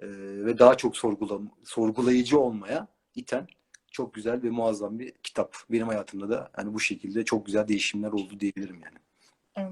e, 0.00 0.06
ve 0.46 0.58
daha 0.58 0.76
çok 0.76 0.96
sorgula, 0.96 1.40
sorgulayıcı 1.64 2.38
olmaya 2.40 2.88
iten 3.14 3.46
çok 3.90 4.14
güzel 4.14 4.42
ve 4.42 4.50
muazzam 4.50 4.98
bir 4.98 5.12
kitap. 5.22 5.56
Benim 5.70 5.88
hayatımda 5.88 6.30
da 6.30 6.50
hani 6.52 6.74
bu 6.74 6.80
şekilde 6.80 7.24
çok 7.24 7.46
güzel 7.46 7.68
değişimler 7.68 8.08
oldu 8.12 8.40
diyebilirim 8.40 8.80
yani. 8.84 8.98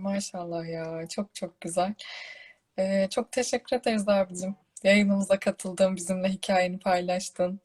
Maşallah 0.00 0.68
ya 0.68 1.08
çok 1.08 1.34
çok 1.34 1.60
güzel. 1.60 1.94
Ee, 2.78 3.08
çok 3.10 3.32
teşekkür 3.32 3.76
ederiz 3.76 4.08
abicim. 4.08 4.54
Yayınımıza 4.82 5.38
katıldın, 5.38 5.96
bizimle 5.96 6.28
hikayeni 6.28 6.78
paylaştın. 6.78 7.60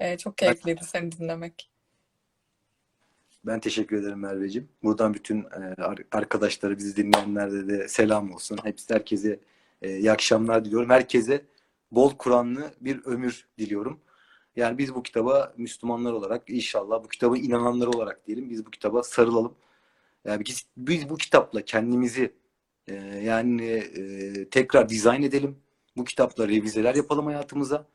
Ee, 0.00 0.18
çok 0.18 0.38
keyifliydi 0.38 0.84
seni 0.84 1.12
dinlemek. 1.12 1.70
Ben 3.44 3.60
teşekkür 3.60 3.96
ederim 4.02 4.18
Merveciğim. 4.20 4.68
Buradan 4.82 5.14
bütün 5.14 5.42
e, 5.44 5.82
ar- 5.82 6.04
arkadaşlara, 6.12 6.78
bizi 6.78 6.96
dinleyenlere 6.96 7.68
de 7.68 7.88
selam 7.88 8.32
olsun. 8.32 8.58
Hepsi 8.64 8.94
herkese 8.94 9.40
E, 9.82 9.96
iyi 9.96 10.12
akşamlar 10.12 10.64
diliyorum. 10.64 10.90
Herkese 10.90 11.44
bol 11.92 12.10
Kur'anlı 12.10 12.70
bir 12.80 13.04
ömür 13.04 13.46
diliyorum. 13.58 14.00
Yani 14.58 14.78
biz 14.78 14.94
bu 14.94 15.02
kitaba 15.02 15.54
Müslümanlar 15.56 16.12
olarak 16.12 16.50
inşallah 16.50 17.04
bu 17.04 17.08
kitaba 17.08 17.38
inananlar 17.38 17.86
olarak 17.86 18.26
diyelim 18.26 18.50
biz 18.50 18.66
bu 18.66 18.70
kitaba 18.70 19.02
sarılalım. 19.02 19.54
Yani 20.24 20.44
biz, 20.44 20.66
biz 20.76 21.10
bu 21.10 21.16
kitapla 21.16 21.62
kendimizi 21.62 22.34
e, 22.88 22.94
yani 23.24 23.72
e, 23.72 24.48
tekrar 24.50 24.88
dizayn 24.88 25.22
edelim. 25.22 25.58
Bu 25.96 26.04
kitapla 26.04 26.48
revizeler 26.48 26.94
yapalım 26.94 27.26
hayatımıza. 27.26 27.86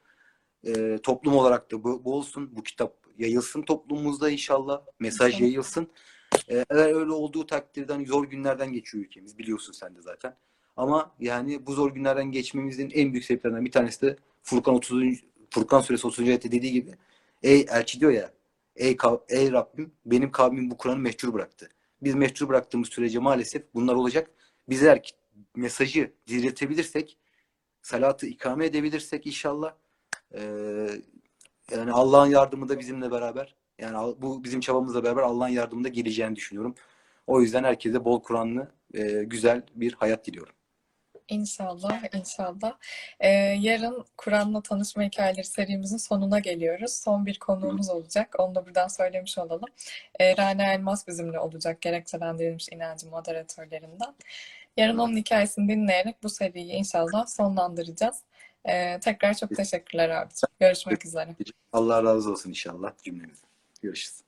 E, 0.64 0.98
toplum 0.98 1.36
olarak 1.36 1.72
da 1.72 1.84
bu, 1.84 2.06
bu 2.06 2.16
olsun. 2.16 2.56
Bu 2.56 2.64
kitap 2.64 2.94
yayılsın 3.18 3.62
toplumumuzda 3.62 4.30
inşallah. 4.30 4.82
Mesaj 5.00 5.42
yayılsın. 5.42 5.88
E, 6.50 6.66
eğer 6.70 6.96
öyle 6.96 7.12
olduğu 7.12 7.46
takdirde 7.46 7.94
hani 7.94 8.06
zor 8.06 8.26
günlerden 8.26 8.74
geçiyor 8.74 9.06
ülkemiz. 9.06 9.38
Biliyorsun 9.38 9.74
sen 9.74 9.96
de 9.96 10.02
zaten. 10.02 10.36
Ama 10.78 11.16
yani 11.20 11.66
bu 11.66 11.74
zor 11.74 11.94
günlerden 11.94 12.32
geçmemizin 12.32 12.90
en 12.94 13.12
büyük 13.12 13.26
sebeplerinden 13.26 13.66
bir 13.66 13.72
tanesi 13.72 14.02
de 14.02 14.18
Furkan 14.44 14.76
30. 14.76 15.24
Furkan 15.54 15.82
suresi 15.82 16.08
30. 16.08 16.30
ayette 16.30 16.52
dediği 16.52 16.72
gibi 16.72 16.92
ey 17.44 17.66
elçi 17.70 18.00
diyor 18.00 18.12
ya 18.12 18.34
ey, 18.76 18.98
ey 19.30 19.52
Rabbim 19.52 19.92
benim 20.06 20.32
kavmim 20.32 20.72
bu 20.72 20.78
Kur'an'ı 20.78 21.00
mehcur 21.00 21.34
bıraktı. 21.34 21.70
Biz 22.02 22.16
mehcur 22.16 22.50
bıraktığımız 22.50 22.90
sürece 22.90 23.20
maalesef 23.20 23.64
bunlar 23.74 23.96
olacak. 23.96 24.32
Biz 24.70 24.84
eğer 24.84 25.04
ki 25.04 25.12
mesajı 25.56 26.14
diriltebilirsek 26.28 27.18
salatı 27.82 28.28
ikame 28.28 28.66
edebilirsek 28.66 29.28
inşallah 29.28 29.74
eee, 30.34 31.02
yani 31.72 31.92
Allah'ın 31.92 32.30
yardımı 32.30 32.70
da 32.70 32.80
bizimle 32.80 33.12
beraber 33.12 33.56
yani 33.80 34.16
bu 34.22 34.44
bizim 34.44 34.60
çabamızla 34.60 35.04
beraber 35.04 35.22
Allah'ın 35.22 35.50
yardımı 35.50 35.84
da 35.84 35.88
geleceğini 35.90 36.36
düşünüyorum. 36.36 36.76
O 37.28 37.42
yüzden 37.42 37.64
herkese 37.64 38.06
bol 38.06 38.24
Kur'anlı 38.24 38.72
eee, 38.94 39.24
güzel 39.24 39.64
bir 39.76 39.94
hayat 39.94 40.28
diliyorum. 40.28 40.54
İnşallah, 41.34 42.16
inşallah. 42.16 42.78
Ee, 43.20 43.30
yarın 43.60 44.06
Kur'an'la 44.18 44.62
tanışma 44.62 45.04
hikayeleri 45.04 45.46
serimizin 45.46 45.98
sonuna 45.98 46.40
geliyoruz. 46.40 46.94
Son 46.94 47.26
bir 47.26 47.40
konuğumuz 47.40 47.90
olacak. 47.90 48.36
Onu 48.40 48.56
da 48.56 48.66
buradan 48.66 48.88
söylemiş 48.88 49.38
olalım. 49.38 49.70
Ee, 50.20 50.38
Rana 50.38 50.74
Elmas 50.74 51.08
bizimle 51.08 51.40
olacak. 51.40 51.82
Gerekçelendirilmiş 51.82 52.70
inancı 52.72 53.08
moderatörlerinden. 53.08 54.16
Yarın 54.78 54.98
onun 54.98 55.18
hikayesini 55.18 55.70
dinleyerek 55.70 56.24
bu 56.24 56.30
seriyi 56.30 56.72
inşallah 56.72 57.26
sonlandıracağız. 57.26 58.24
Ee, 58.66 59.00
tekrar 59.00 59.34
çok 59.34 59.56
teşekkürler 59.56 60.10
abicim. 60.10 60.50
Görüşmek 60.60 61.06
üzere. 61.06 61.36
Allah 61.74 62.04
razı 62.04 62.32
olsun 62.32 62.50
inşallah 62.50 62.92
cümlemize. 63.04 63.46
Görüşürüz. 63.82 64.23